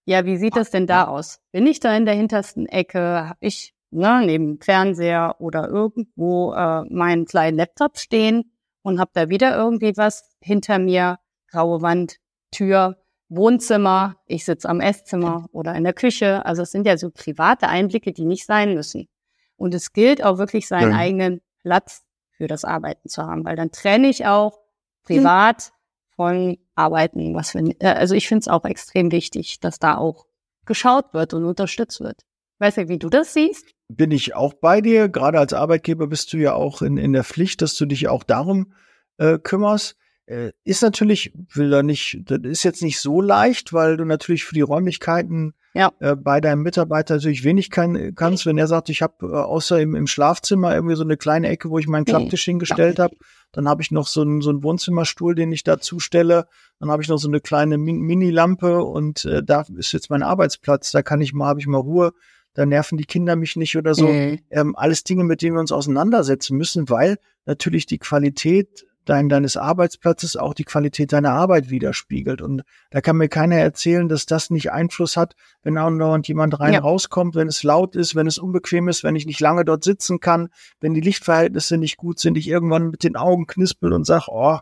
Ja, 0.04 0.24
wie 0.24 0.36
sieht 0.36 0.56
das 0.56 0.70
denn 0.70 0.86
da 0.86 1.08
aus? 1.08 1.40
Bin 1.52 1.66
ich 1.66 1.80
da 1.80 1.96
in 1.96 2.04
der 2.04 2.14
hintersten 2.14 2.66
Ecke? 2.66 3.00
Habe 3.28 3.38
ich 3.40 3.74
ne, 3.90 4.22
neben 4.24 4.60
Fernseher 4.60 5.36
oder 5.40 5.68
irgendwo 5.68 6.52
äh, 6.52 6.82
meinen 6.84 7.24
kleinen 7.24 7.56
Laptop 7.56 7.98
stehen 7.98 8.52
und 8.82 9.00
habe 9.00 9.10
da 9.14 9.28
wieder 9.28 9.56
irgendwie 9.56 9.96
was 9.96 10.30
hinter 10.40 10.78
mir, 10.78 11.18
graue 11.50 11.82
Wand, 11.82 12.18
Tür, 12.52 12.98
Wohnzimmer, 13.28 14.16
ich 14.26 14.44
sitze 14.44 14.68
am 14.68 14.80
Esszimmer 14.80 15.46
oder 15.52 15.74
in 15.74 15.84
der 15.84 15.92
Küche. 15.92 16.46
Also 16.46 16.62
es 16.62 16.70
sind 16.70 16.86
ja 16.86 16.96
so 16.96 17.10
private 17.10 17.68
Einblicke, 17.68 18.12
die 18.12 18.24
nicht 18.24 18.46
sein 18.46 18.74
müssen. 18.74 19.08
Und 19.56 19.74
es 19.74 19.92
gilt 19.92 20.22
auch 20.22 20.38
wirklich 20.38 20.68
seinen 20.68 20.92
ja. 20.92 20.98
eigenen 20.98 21.40
Platz 21.62 22.04
für 22.30 22.46
das 22.46 22.64
Arbeiten 22.64 23.08
zu 23.08 23.22
haben, 23.22 23.44
weil 23.44 23.56
dann 23.56 23.72
trenne 23.72 24.08
ich 24.08 24.26
auch 24.26 24.60
privat 25.02 25.72
von 26.14 26.58
Arbeiten. 26.74 27.34
Was 27.34 27.52
für, 27.52 27.58
äh, 27.58 27.86
also 27.86 28.14
ich 28.14 28.28
finde 28.28 28.40
es 28.40 28.48
auch 28.48 28.64
extrem 28.64 29.10
wichtig, 29.10 29.60
dass 29.60 29.78
da 29.78 29.96
auch 29.96 30.26
geschaut 30.64 31.14
wird 31.14 31.34
und 31.34 31.44
unterstützt 31.44 32.00
wird. 32.00 32.22
Weiß 32.58 32.76
nicht, 32.76 32.88
wie 32.88 32.98
du 32.98 33.08
das 33.08 33.32
siehst? 33.32 33.66
Bin 33.88 34.10
ich 34.10 34.34
auch 34.34 34.54
bei 34.54 34.80
dir. 34.80 35.08
Gerade 35.08 35.38
als 35.38 35.52
Arbeitgeber 35.52 36.06
bist 36.06 36.32
du 36.32 36.38
ja 36.38 36.54
auch 36.54 36.82
in, 36.82 36.96
in 36.96 37.12
der 37.12 37.24
Pflicht, 37.24 37.62
dass 37.62 37.74
du 37.74 37.86
dich 37.86 38.08
auch 38.08 38.24
darum 38.24 38.72
äh, 39.18 39.38
kümmerst. 39.38 39.96
Äh, 40.26 40.50
ist 40.64 40.82
natürlich, 40.82 41.32
will 41.54 41.70
da 41.70 41.82
nicht, 41.84 42.22
das 42.24 42.40
ist 42.42 42.64
jetzt 42.64 42.82
nicht 42.82 43.00
so 43.00 43.20
leicht, 43.20 43.72
weil 43.72 43.96
du 43.96 44.04
natürlich 44.04 44.44
für 44.44 44.54
die 44.54 44.60
Räumlichkeiten 44.60 45.54
ja. 45.72 45.92
äh, 46.00 46.16
bei 46.16 46.40
deinem 46.40 46.62
Mitarbeiter 46.62 47.14
natürlich 47.14 47.44
wenig 47.44 47.70
kann, 47.70 48.14
kannst. 48.16 48.44
Wenn 48.44 48.58
er 48.58 48.66
sagt, 48.66 48.88
ich 48.88 49.02
habe 49.02 49.14
äh, 49.26 49.36
außer 49.36 49.80
im, 49.80 49.94
im 49.94 50.08
Schlafzimmer 50.08 50.74
irgendwie 50.74 50.96
so 50.96 51.04
eine 51.04 51.16
kleine 51.16 51.48
Ecke, 51.48 51.70
wo 51.70 51.78
ich 51.78 51.86
meinen 51.86 52.06
Klapptisch 52.06 52.44
hingestellt 52.44 52.98
habe, 52.98 53.14
dann 53.52 53.68
habe 53.68 53.82
ich 53.82 53.92
noch 53.92 54.08
so 54.08 54.22
einen, 54.22 54.40
so 54.40 54.50
einen 54.50 54.64
Wohnzimmerstuhl, 54.64 55.36
den 55.36 55.52
ich 55.52 55.62
dazu 55.62 56.00
stelle. 56.00 56.48
Dann 56.80 56.90
habe 56.90 57.02
ich 57.02 57.08
noch 57.08 57.18
so 57.18 57.28
eine 57.28 57.40
kleine 57.40 57.78
Min 57.78 58.00
Mini-Lampe 58.00 58.82
und 58.82 59.24
äh, 59.26 59.44
da 59.44 59.64
ist 59.76 59.92
jetzt 59.92 60.10
mein 60.10 60.24
Arbeitsplatz. 60.24 60.90
Da 60.90 61.02
kann 61.02 61.20
ich 61.20 61.34
mal, 61.34 61.46
habe 61.46 61.60
ich 61.60 61.68
mal 61.68 61.78
Ruhe. 61.78 62.12
Da 62.54 62.66
nerven 62.66 62.96
die 62.96 63.04
Kinder 63.04 63.36
mich 63.36 63.54
nicht 63.54 63.76
oder 63.76 63.94
so. 63.94 64.08
Mhm. 64.08 64.40
Ähm, 64.50 64.74
alles 64.76 65.04
Dinge, 65.04 65.22
mit 65.22 65.42
denen 65.42 65.54
wir 65.54 65.60
uns 65.60 65.72
auseinandersetzen 65.72 66.56
müssen, 66.56 66.88
weil 66.88 67.18
natürlich 67.44 67.86
die 67.86 67.98
Qualität 67.98 68.85
dein, 69.06 69.28
deines 69.28 69.56
Arbeitsplatzes 69.56 70.36
auch 70.36 70.52
die 70.52 70.64
Qualität 70.64 71.12
deiner 71.12 71.32
Arbeit 71.32 71.70
widerspiegelt. 71.70 72.42
Und 72.42 72.62
da 72.90 73.00
kann 73.00 73.16
mir 73.16 73.28
keiner 73.28 73.56
erzählen, 73.56 74.08
dass 74.08 74.26
das 74.26 74.50
nicht 74.50 74.72
Einfluss 74.72 75.16
hat, 75.16 75.34
wenn 75.62 75.78
andauernd 75.78 76.28
jemand 76.28 76.60
rein 76.60 76.74
ja. 76.74 76.80
rauskommt, 76.80 77.34
wenn 77.34 77.48
es 77.48 77.62
laut 77.62 77.96
ist, 77.96 78.14
wenn 78.14 78.26
es 78.26 78.38
unbequem 78.38 78.88
ist, 78.88 79.04
wenn 79.04 79.16
ich 79.16 79.26
nicht 79.26 79.40
lange 79.40 79.64
dort 79.64 79.84
sitzen 79.84 80.20
kann, 80.20 80.48
wenn 80.80 80.94
die 80.94 81.00
Lichtverhältnisse 81.00 81.78
nicht 81.78 81.96
gut 81.96 82.18
sind, 82.18 82.36
ich 82.36 82.48
irgendwann 82.48 82.90
mit 82.90 83.04
den 83.04 83.16
Augen 83.16 83.46
knispel 83.46 83.92
und 83.92 84.04
sag, 84.04 84.28
oh, 84.28 84.58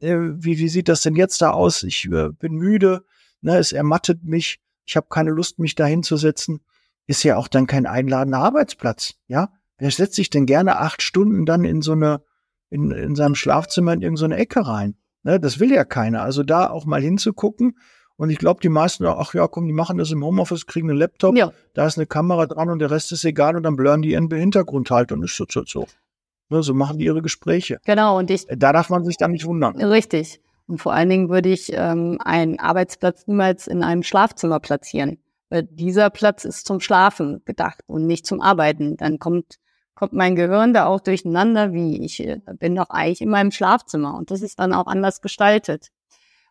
äh, 0.00 0.16
wie, 0.16 0.58
wie 0.58 0.68
sieht 0.68 0.88
das 0.88 1.02
denn 1.02 1.14
jetzt 1.14 1.40
da 1.42 1.50
aus? 1.50 1.82
Ich 1.82 2.06
äh, 2.06 2.30
bin 2.30 2.54
müde, 2.54 3.04
ne, 3.40 3.58
es 3.58 3.72
ermattet 3.72 4.24
mich, 4.24 4.60
ich 4.84 4.96
habe 4.96 5.06
keine 5.08 5.30
Lust, 5.30 5.58
mich 5.58 5.74
da 5.74 5.86
hinzusetzen. 5.86 6.60
Ist 7.06 7.24
ja 7.24 7.36
auch 7.36 7.48
dann 7.48 7.66
kein 7.66 7.86
einladender 7.86 8.38
Arbeitsplatz, 8.38 9.14
ja? 9.26 9.52
Wer 9.78 9.90
setzt 9.90 10.14
sich 10.14 10.30
denn 10.30 10.46
gerne 10.46 10.78
acht 10.78 11.02
Stunden 11.02 11.44
dann 11.44 11.64
in 11.64 11.82
so 11.82 11.92
eine 11.92 12.22
in, 12.72 12.90
in 12.90 13.14
seinem 13.14 13.34
Schlafzimmer 13.34 13.92
in 13.92 14.02
irgendeine 14.02 14.36
Ecke 14.36 14.66
rein. 14.66 14.96
Ne, 15.22 15.38
das 15.38 15.60
will 15.60 15.70
ja 15.70 15.84
keiner. 15.84 16.22
Also 16.22 16.42
da 16.42 16.68
auch 16.70 16.84
mal 16.84 17.00
hinzugucken. 17.00 17.78
Und 18.16 18.30
ich 18.30 18.38
glaube, 18.38 18.60
die 18.60 18.68
meisten, 18.68 19.06
ach 19.06 19.34
ja, 19.34 19.46
komm, 19.46 19.66
die 19.66 19.72
machen 19.72 19.98
das 19.98 20.10
im 20.10 20.24
Homeoffice, 20.24 20.66
kriegen 20.66 20.90
einen 20.90 20.98
Laptop, 20.98 21.36
ja. 21.36 21.50
da 21.74 21.86
ist 21.86 21.98
eine 21.98 22.06
Kamera 22.06 22.46
dran 22.46 22.68
und 22.68 22.78
der 22.78 22.90
Rest 22.90 23.10
ist 23.10 23.24
egal 23.24 23.56
und 23.56 23.62
dann 23.62 23.74
blurren 23.74 24.02
die 24.02 24.12
ihren 24.12 24.30
Hintergrund 24.30 24.90
halt 24.90 25.12
und 25.12 25.24
ist 25.24 25.36
so, 25.36 25.44
so, 25.48 25.64
so. 25.64 25.86
Ne, 26.50 26.62
so 26.62 26.74
machen 26.74 26.98
die 26.98 27.06
ihre 27.06 27.22
Gespräche. 27.22 27.78
Genau, 27.84 28.18
und 28.18 28.30
ich. 28.30 28.46
Da 28.46 28.72
darf 28.72 28.90
man 28.90 29.04
sich 29.04 29.16
dann 29.16 29.32
nicht 29.32 29.46
wundern. 29.46 29.80
Richtig. 29.80 30.40
Und 30.66 30.78
vor 30.78 30.92
allen 30.92 31.08
Dingen 31.08 31.28
würde 31.30 31.48
ich 31.48 31.72
ähm, 31.74 32.18
einen 32.22 32.58
Arbeitsplatz 32.58 33.26
niemals 33.26 33.66
in 33.66 33.82
einem 33.82 34.02
Schlafzimmer 34.02 34.60
platzieren. 34.60 35.18
Weil 35.48 35.64
dieser 35.64 36.10
Platz 36.10 36.44
ist 36.44 36.66
zum 36.66 36.80
Schlafen 36.80 37.42
gedacht 37.44 37.80
und 37.86 38.06
nicht 38.06 38.26
zum 38.26 38.40
Arbeiten. 38.40 38.96
Dann 38.96 39.18
kommt 39.18 39.58
kommt 39.94 40.12
mein 40.12 40.36
Gehirn 40.36 40.72
da 40.72 40.86
auch 40.86 41.00
durcheinander, 41.00 41.72
wie 41.72 42.04
ich 42.04 42.20
äh, 42.20 42.40
bin 42.58 42.74
doch 42.74 42.90
eigentlich 42.90 43.20
in 43.20 43.28
meinem 43.28 43.50
Schlafzimmer 43.50 44.16
und 44.16 44.30
das 44.30 44.42
ist 44.42 44.58
dann 44.58 44.72
auch 44.72 44.86
anders 44.86 45.20
gestaltet. 45.20 45.88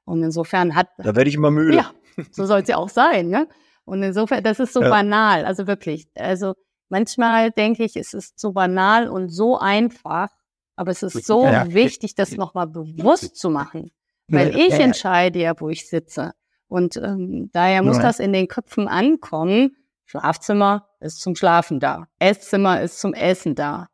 Und 0.06 0.24
insofern 0.24 0.76
hat. 0.76 0.88
Da 0.98 1.16
werde 1.16 1.30
ich 1.30 1.36
immer 1.36 1.52
müde. 1.52 1.78
Ja, 1.78 1.92
so 2.32 2.46
soll 2.46 2.62
es 2.62 2.68
ja 2.68 2.78
auch 2.78 2.90
sein, 2.90 3.30
ne? 3.30 3.48
Und 3.86 4.04
insofern, 4.04 4.44
das 4.44 4.60
ist 4.60 4.74
so 4.74 4.82
ja. 4.82 4.90
banal, 4.90 5.46
also 5.46 5.68
wirklich. 5.68 6.08
Also 6.16 6.54
manchmal 6.90 7.52
denke 7.52 7.84
ich, 7.84 7.96
es 7.96 8.14
ist 8.14 8.40
so 8.40 8.52
banal 8.52 9.08
und 9.10 9.30
so 9.30 9.58
einfach, 9.58 10.30
aber 10.76 10.92
es 10.92 11.04
ist 11.04 11.26
so 11.26 11.46
ja. 11.46 11.72
wichtig, 11.74 12.16
das 12.16 12.32
nochmal 12.38 12.68
bewusst 12.68 13.36
zu 13.36 13.50
machen. 13.50 13.92
Weil 14.28 14.56
ich 14.56 14.74
entscheide 14.74 15.40
ja, 15.40 15.54
wo 15.60 15.70
ich 15.70 15.90
sitze. 15.90 16.32
Und 16.68 16.96
ähm, 16.96 17.50
daher 17.52 17.84
muss 17.84 18.00
das 18.00 18.20
in 18.20 18.32
den 18.32 18.48
Köpfen 18.48 18.88
ankommen, 18.88 19.76
Schlafzimmer 20.12 20.90
ist 21.00 21.22
zum 21.22 21.38
Schlafen 21.38 21.80
da. 21.80 22.08
Esszimmer 22.20 22.82
ist 22.82 23.00
zum 23.00 23.14
Essen 23.14 23.56
da. 23.56 23.88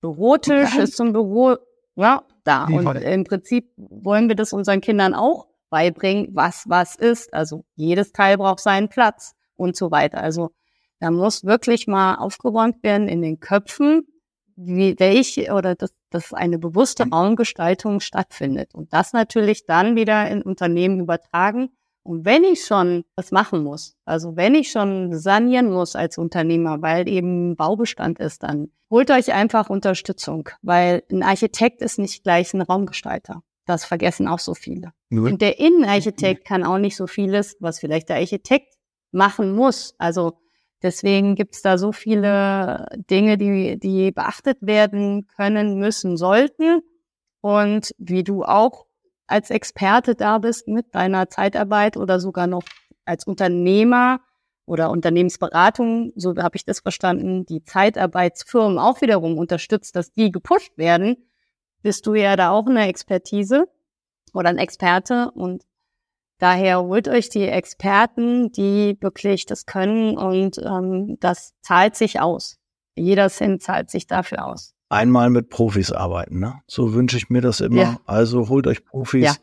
Bürotisch 0.00 0.74
ist 0.78 0.96
zum 0.96 1.12
Büro 1.12 1.56
ja, 1.96 2.22
da. 2.44 2.64
Und 2.64 2.96
im 2.96 3.24
Prinzip 3.24 3.70
wollen 3.76 4.28
wir 4.28 4.36
das 4.36 4.54
unseren 4.54 4.80
Kindern 4.80 5.12
auch 5.12 5.48
beibringen, 5.68 6.28
was 6.32 6.64
was 6.66 6.96
ist. 6.96 7.34
Also 7.34 7.66
jedes 7.74 8.12
Teil 8.12 8.38
braucht 8.38 8.60
seinen 8.60 8.88
Platz 8.88 9.34
und 9.56 9.76
so 9.76 9.90
weiter. 9.90 10.22
Also 10.22 10.50
da 10.98 11.10
muss 11.10 11.44
wirklich 11.44 11.86
mal 11.86 12.14
aufgeräumt 12.14 12.82
werden 12.82 13.06
in 13.06 13.20
den 13.20 13.38
Köpfen, 13.38 14.06
wie 14.56 14.98
welche 14.98 15.52
oder 15.52 15.74
dass, 15.74 15.92
dass 16.08 16.32
eine 16.32 16.58
bewusste 16.58 17.06
Raumgestaltung 17.06 18.00
stattfindet. 18.00 18.74
Und 18.74 18.94
das 18.94 19.12
natürlich 19.12 19.66
dann 19.66 19.94
wieder 19.94 20.26
in 20.30 20.40
Unternehmen 20.40 21.00
übertragen 21.00 21.68
Und 22.02 22.24
wenn 22.24 22.44
ich 22.44 22.64
schon 22.64 23.04
was 23.14 23.30
machen 23.30 23.62
muss, 23.62 23.96
also 24.04 24.36
wenn 24.36 24.54
ich 24.54 24.70
schon 24.70 25.18
sanieren 25.18 25.70
muss 25.70 25.96
als 25.96 26.18
Unternehmer, 26.18 26.80
weil 26.80 27.08
eben 27.08 27.56
Baubestand 27.56 28.18
ist, 28.18 28.42
dann 28.42 28.70
holt 28.90 29.10
euch 29.10 29.32
einfach 29.32 29.70
Unterstützung, 29.70 30.48
weil 30.62 31.02
ein 31.10 31.22
Architekt 31.22 31.82
ist 31.82 31.98
nicht 31.98 32.22
gleich 32.22 32.54
ein 32.54 32.62
Raumgestalter. 32.62 33.42
Das 33.66 33.84
vergessen 33.84 34.26
auch 34.26 34.38
so 34.38 34.54
viele. 34.54 34.92
Nur? 35.10 35.30
Und 35.30 35.42
der 35.42 35.60
Innenarchitekt 35.60 36.44
kann 36.44 36.64
auch 36.64 36.78
nicht 36.78 36.96
so 36.96 37.06
vieles, 37.06 37.56
was 37.60 37.78
vielleicht 37.78 38.08
der 38.08 38.16
Architekt 38.16 38.74
machen 39.12 39.52
muss. 39.52 39.94
Also 39.98 40.38
deswegen 40.82 41.34
gibt's 41.34 41.62
da 41.62 41.78
so 41.78 41.92
viele 41.92 42.86
Dinge, 43.10 43.38
die, 43.38 43.78
die 43.78 44.10
beachtet 44.10 44.58
werden 44.60 45.26
können, 45.26 45.78
müssen, 45.78 46.16
sollten. 46.16 46.80
Und 47.42 47.94
wie 47.98 48.24
du 48.24 48.42
auch 48.44 48.86
als 49.30 49.50
Experte 49.50 50.14
da 50.14 50.38
bist 50.38 50.68
mit 50.68 50.94
deiner 50.94 51.28
Zeitarbeit 51.28 51.96
oder 51.96 52.20
sogar 52.20 52.46
noch 52.46 52.64
als 53.04 53.26
Unternehmer 53.26 54.20
oder 54.66 54.90
Unternehmensberatung, 54.90 56.12
so 56.16 56.36
habe 56.36 56.56
ich 56.56 56.64
das 56.64 56.80
verstanden, 56.80 57.46
die 57.46 57.62
Zeitarbeitsfirmen 57.64 58.78
auch 58.78 59.00
wiederum 59.00 59.38
unterstützt, 59.38 59.96
dass 59.96 60.12
die 60.12 60.30
gepusht 60.30 60.76
werden, 60.76 61.16
bist 61.82 62.06
du 62.06 62.14
ja 62.14 62.36
da 62.36 62.50
auch 62.50 62.66
eine 62.66 62.88
Expertise 62.88 63.68
oder 64.34 64.50
ein 64.50 64.58
Experte 64.58 65.30
und 65.32 65.64
daher 66.38 66.82
holt 66.82 67.08
euch 67.08 67.28
die 67.28 67.46
Experten, 67.46 68.52
die 68.52 68.96
wirklich 69.00 69.46
das 69.46 69.66
können 69.66 70.16
und 70.16 70.58
ähm, 70.58 71.16
das 71.20 71.54
zahlt 71.62 71.96
sich 71.96 72.20
aus. 72.20 72.58
Jeder 72.96 73.28
Cent 73.28 73.62
zahlt 73.62 73.90
sich 73.90 74.06
dafür 74.06 74.46
aus 74.46 74.74
einmal 74.90 75.30
mit 75.30 75.48
Profis 75.48 75.92
arbeiten. 75.92 76.40
Ne? 76.40 76.60
So 76.66 76.92
wünsche 76.92 77.16
ich 77.16 77.30
mir 77.30 77.40
das 77.40 77.60
immer. 77.60 77.82
Ja. 77.82 78.00
Also 78.04 78.48
holt 78.50 78.66
euch 78.66 78.84
Profis, 78.84 79.24
ja. 79.24 79.34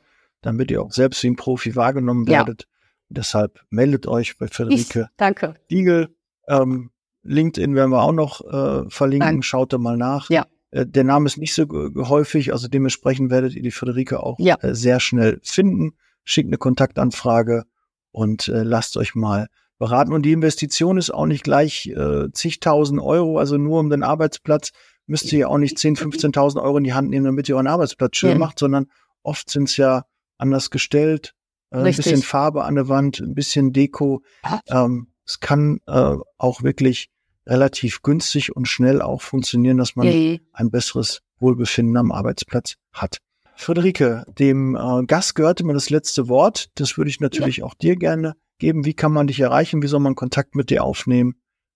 damit 0.41 0.69
ihr 0.69 0.81
auch 0.81 0.91
selbst 0.91 1.23
wie 1.23 1.27
ein 1.27 1.35
Profi 1.35 1.75
wahrgenommen 1.75 2.27
werdet. 2.27 2.67
Deshalb 3.09 3.61
meldet 3.69 4.05
euch 4.05 4.37
bei 4.37 4.47
Friederike 4.47 4.99
ich, 4.99 5.17
danke. 5.17 5.55
Diegel. 5.71 6.09
Ähm, 6.47 6.91
LinkedIn 7.23 7.75
werden 7.75 7.91
wir 7.91 8.03
auch 8.03 8.11
noch 8.11 8.41
äh, 8.41 8.89
verlinken. 8.89 9.27
Danke. 9.27 9.43
Schaut 9.43 9.73
da 9.73 9.77
mal 9.77 9.97
nach. 9.97 10.29
Ja. 10.29 10.45
Äh, 10.71 10.85
der 10.85 11.05
Name 11.05 11.25
ist 11.25 11.37
nicht 11.37 11.53
so 11.53 11.65
häufig, 11.69 12.51
also 12.51 12.67
dementsprechend 12.67 13.31
werdet 13.31 13.55
ihr 13.55 13.63
die 13.63 13.71
Friederike 13.71 14.21
auch 14.21 14.37
ja. 14.39 14.55
äh, 14.61 14.75
sehr 14.75 14.99
schnell 14.99 15.39
finden. 15.43 15.93
Schickt 16.23 16.49
eine 16.49 16.57
Kontaktanfrage 16.57 17.63
und 18.11 18.49
äh, 18.49 18.63
lasst 18.63 18.97
euch 18.97 19.15
mal 19.15 19.47
beraten. 19.79 20.11
Und 20.11 20.23
die 20.23 20.33
Investition 20.33 20.97
ist 20.97 21.13
auch 21.13 21.25
nicht 21.25 21.43
gleich 21.43 21.87
äh, 21.87 22.29
zigtausend 22.33 22.99
Euro, 22.99 23.37
also 23.37 23.57
nur 23.57 23.79
um 23.79 23.89
den 23.89 24.03
Arbeitsplatz 24.03 24.71
müsst 25.07 25.31
ihr 25.31 25.39
ja 25.39 25.47
auch 25.47 25.57
nicht 25.57 25.77
10.000, 25.77 26.33
15.000 26.33 26.61
Euro 26.61 26.77
in 26.77 26.83
die 26.83 26.93
Hand 26.93 27.09
nehmen, 27.09 27.25
damit 27.25 27.49
ihr 27.49 27.55
euren 27.55 27.67
Arbeitsplatz 27.67 28.17
schön 28.17 28.31
ja. 28.31 28.37
macht, 28.37 28.59
sondern 28.59 28.87
oft 29.23 29.49
sind 29.49 29.69
es 29.69 29.77
ja 29.77 30.05
anders 30.37 30.69
gestellt, 30.69 31.33
äh, 31.71 31.77
ein 31.77 31.83
bisschen 31.83 32.21
Farbe 32.21 32.63
an 32.63 32.75
der 32.75 32.87
Wand, 32.87 33.19
ein 33.19 33.33
bisschen 33.33 33.73
Deko. 33.73 34.21
Ähm, 34.67 35.07
es 35.25 35.39
kann 35.39 35.79
äh, 35.87 36.15
auch 36.37 36.63
wirklich 36.63 37.09
relativ 37.45 38.01
günstig 38.01 38.55
und 38.55 38.67
schnell 38.67 39.01
auch 39.01 39.21
funktionieren, 39.21 39.77
dass 39.77 39.95
man 39.95 40.07
ja. 40.07 40.37
ein 40.53 40.69
besseres 40.69 41.21
Wohlbefinden 41.39 41.97
am 41.97 42.11
Arbeitsplatz 42.11 42.75
hat. 42.91 43.19
Friederike, 43.55 44.25
dem 44.37 44.75
äh, 44.75 45.05
Gast 45.05 45.35
gehörte 45.35 45.63
mir 45.63 45.73
das 45.73 45.89
letzte 45.89 46.27
Wort. 46.27 46.69
Das 46.75 46.97
würde 46.97 47.09
ich 47.09 47.19
natürlich 47.19 47.57
ja. 47.57 47.65
auch 47.65 47.73
dir 47.73 47.95
gerne 47.95 48.35
geben. 48.59 48.85
Wie 48.85 48.93
kann 48.93 49.11
man 49.11 49.27
dich 49.27 49.39
erreichen? 49.39 49.81
Wie 49.81 49.87
soll 49.87 49.99
man 49.99 50.15
Kontakt 50.15 50.55
mit 50.55 50.69
dir 50.69 50.83
aufnehmen? 50.83 51.35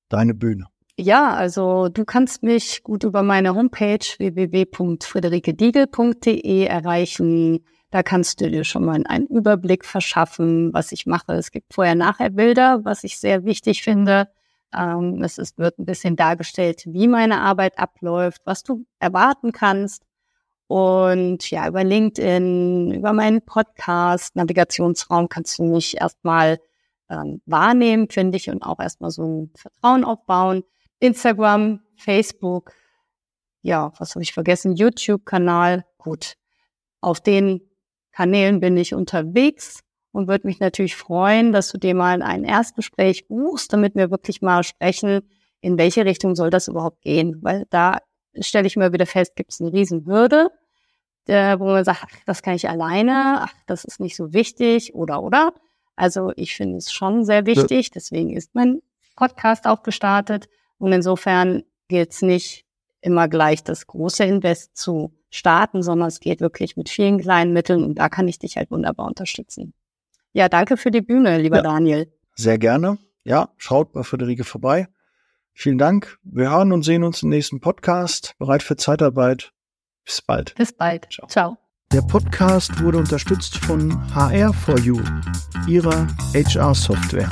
Deine 0.10 0.34
Bühne. 0.34 0.68
Ja, 0.98 1.34
also 1.34 1.88
du 1.90 2.06
kannst 2.06 2.44
mich 2.44 2.84
gut 2.84 3.04
über 3.04 3.24
meine 3.24 3.56
Homepage 3.56 4.06
www.friederikediegel.de 4.18 6.66
erreichen. 6.66 7.66
Da 7.92 8.04
kannst 8.04 8.42
du 8.42 8.50
dir 8.50 8.64
schon 8.64 8.86
mal 8.86 9.04
einen 9.06 9.28
Überblick 9.28 9.86
verschaffen, 9.86 10.74
was 10.74 10.92
ich 10.92 11.06
mache. 11.06 11.34
Es 11.34 11.52
gibt 11.52 11.74
Vorher-Nachher-Bilder, 11.74 12.84
was 12.84 13.04
ich 13.04 13.20
sehr 13.20 13.46
wichtig 13.46 13.84
finde. 13.84 14.30
Ähm, 14.74 15.22
es 15.24 15.38
wird 15.58 15.80
ein 15.80 15.86
bisschen 15.86 16.16
dargestellt, 16.16 16.84
wie 16.86 17.08
meine 17.08 17.42
Arbeit 17.42 17.80
abläuft, 17.80 18.42
was 18.46 18.64
du 18.64 18.86
erwarten 19.00 19.52
kannst. 19.52 20.04
Und 20.68 21.50
ja, 21.52 21.68
über 21.68 21.84
LinkedIn, 21.84 22.94
über 22.94 23.12
meinen 23.12 23.42
Podcast, 23.42 24.36
Navigationsraum 24.38 25.28
kannst 25.28 25.60
du 25.60 25.64
mich 25.64 26.00
erstmal 26.00 26.60
ähm, 27.10 27.42
wahrnehmen, 27.46 28.08
finde 28.10 28.38
ich, 28.38 28.50
und 28.50 28.64
auch 28.64 28.80
erstmal 28.80 29.12
so 29.12 29.24
ein 29.24 29.52
Vertrauen 29.56 30.06
aufbauen. 30.06 30.64
Instagram, 31.02 31.82
Facebook, 31.98 32.74
ja, 33.62 33.92
was 33.98 34.16
habe 34.16 34.24
ich 34.24 34.34
vergessen? 34.34 34.76
YouTube-Kanal. 34.76 35.86
Gut. 35.98 36.36
Auf 37.00 37.20
den 37.20 37.62
Kanälen 38.12 38.60
bin 38.60 38.78
ich 38.78 38.94
unterwegs 38.94 39.82
und 40.12 40.28
würde 40.28 40.48
mich 40.48 40.60
natürlich 40.60 40.96
freuen, 40.96 41.52
dass 41.52 41.72
du 41.72 41.78
dir 41.78 41.96
mal 41.96 42.22
ein 42.22 42.44
Erstgespräch 42.44 43.28
buchst, 43.28 43.72
damit 43.74 43.96
wir 43.96 44.12
wirklich 44.12 44.42
mal 44.42 44.64
sprechen, 44.64 45.22
in 45.62 45.78
welche 45.78 46.06
Richtung 46.06 46.36
soll 46.36 46.50
das 46.50 46.68
überhaupt 46.68 47.02
gehen. 47.02 47.38
Weil 47.42 47.66
da 47.70 48.00
stelle 48.40 48.68
ich 48.68 48.78
mir 48.78 48.94
wieder 48.94 49.06
fest, 49.06 49.36
gibt 49.36 49.52
es 49.52 49.62
eine 49.62 49.72
Riesenhürde, 49.72 50.50
der, 51.28 51.60
wo 51.60 51.66
man 51.66 51.86
sagt, 51.86 52.04
ach, 52.04 52.20
das 52.26 52.42
kann 52.42 52.56
ich 52.56 52.68
alleine, 52.68 53.42
ach, 53.42 53.54
das 53.68 53.86
ist 53.86 54.00
nicht 54.00 54.16
so 54.16 54.34
wichtig 54.34 54.96
oder 54.96 55.22
oder. 55.22 55.54
Also 55.96 56.32
ich 56.36 56.56
finde 56.56 56.78
es 56.78 56.92
schon 56.92 57.26
sehr 57.26 57.46
wichtig, 57.46 57.92
deswegen 57.92 58.36
ist 58.36 58.56
mein 58.56 58.82
Podcast 59.16 59.68
auch 59.68 59.84
gestartet, 59.84 60.50
und 60.82 60.92
insofern 60.92 61.64
gilt 61.88 62.12
es 62.12 62.22
nicht 62.22 62.66
immer 63.02 63.28
gleich 63.28 63.64
das 63.64 63.88
große 63.88 64.24
Invest 64.24 64.76
zu 64.76 65.14
starten, 65.30 65.84
sondern 65.84 66.08
es 66.08 66.20
geht 66.20 66.42
wirklich 66.42 66.76
mit 66.76 66.90
vielen 66.90 67.20
kleinen 67.20 67.54
Mitteln 67.54 67.84
und 67.84 67.96
da 67.96 68.10
kann 68.10 68.28
ich 68.28 68.40
dich 68.40 68.58
halt 68.58 68.72
wunderbar 68.72 69.08
unterstützen. 69.08 69.74
Ja, 70.34 70.50
danke 70.50 70.78
für 70.78 70.92
die 70.92 71.02
Bühne, 71.02 71.38
lieber 71.40 71.58
ja, 71.58 71.64
Daniel. 71.64 72.12
Sehr 72.36 72.58
gerne. 72.58 72.98
Ja, 73.24 73.50
schaut 73.58 73.92
bei 73.92 74.04
Friederike 74.04 74.44
vorbei. 74.44 74.88
Vielen 75.54 75.78
Dank. 75.78 76.18
Wir 76.24 76.50
hören 76.50 76.72
und 76.72 76.84
sehen 76.84 77.04
uns 77.04 77.22
im 77.22 77.30
nächsten 77.30 77.60
Podcast. 77.60 78.34
Bereit 78.40 78.64
für 78.64 78.78
Zeitarbeit. 78.78 79.52
Bis 80.06 80.22
bald. 80.22 80.56
Bis 80.56 80.74
bald. 80.74 81.08
Ciao. 81.12 81.28
Ciao. 81.28 81.58
Der 81.92 82.02
Podcast 82.02 82.82
wurde 82.82 82.98
unterstützt 82.98 83.58
von 83.58 83.92
HR4U, 84.14 85.00
ihrer 85.68 86.08
HR-Software. 86.34 87.30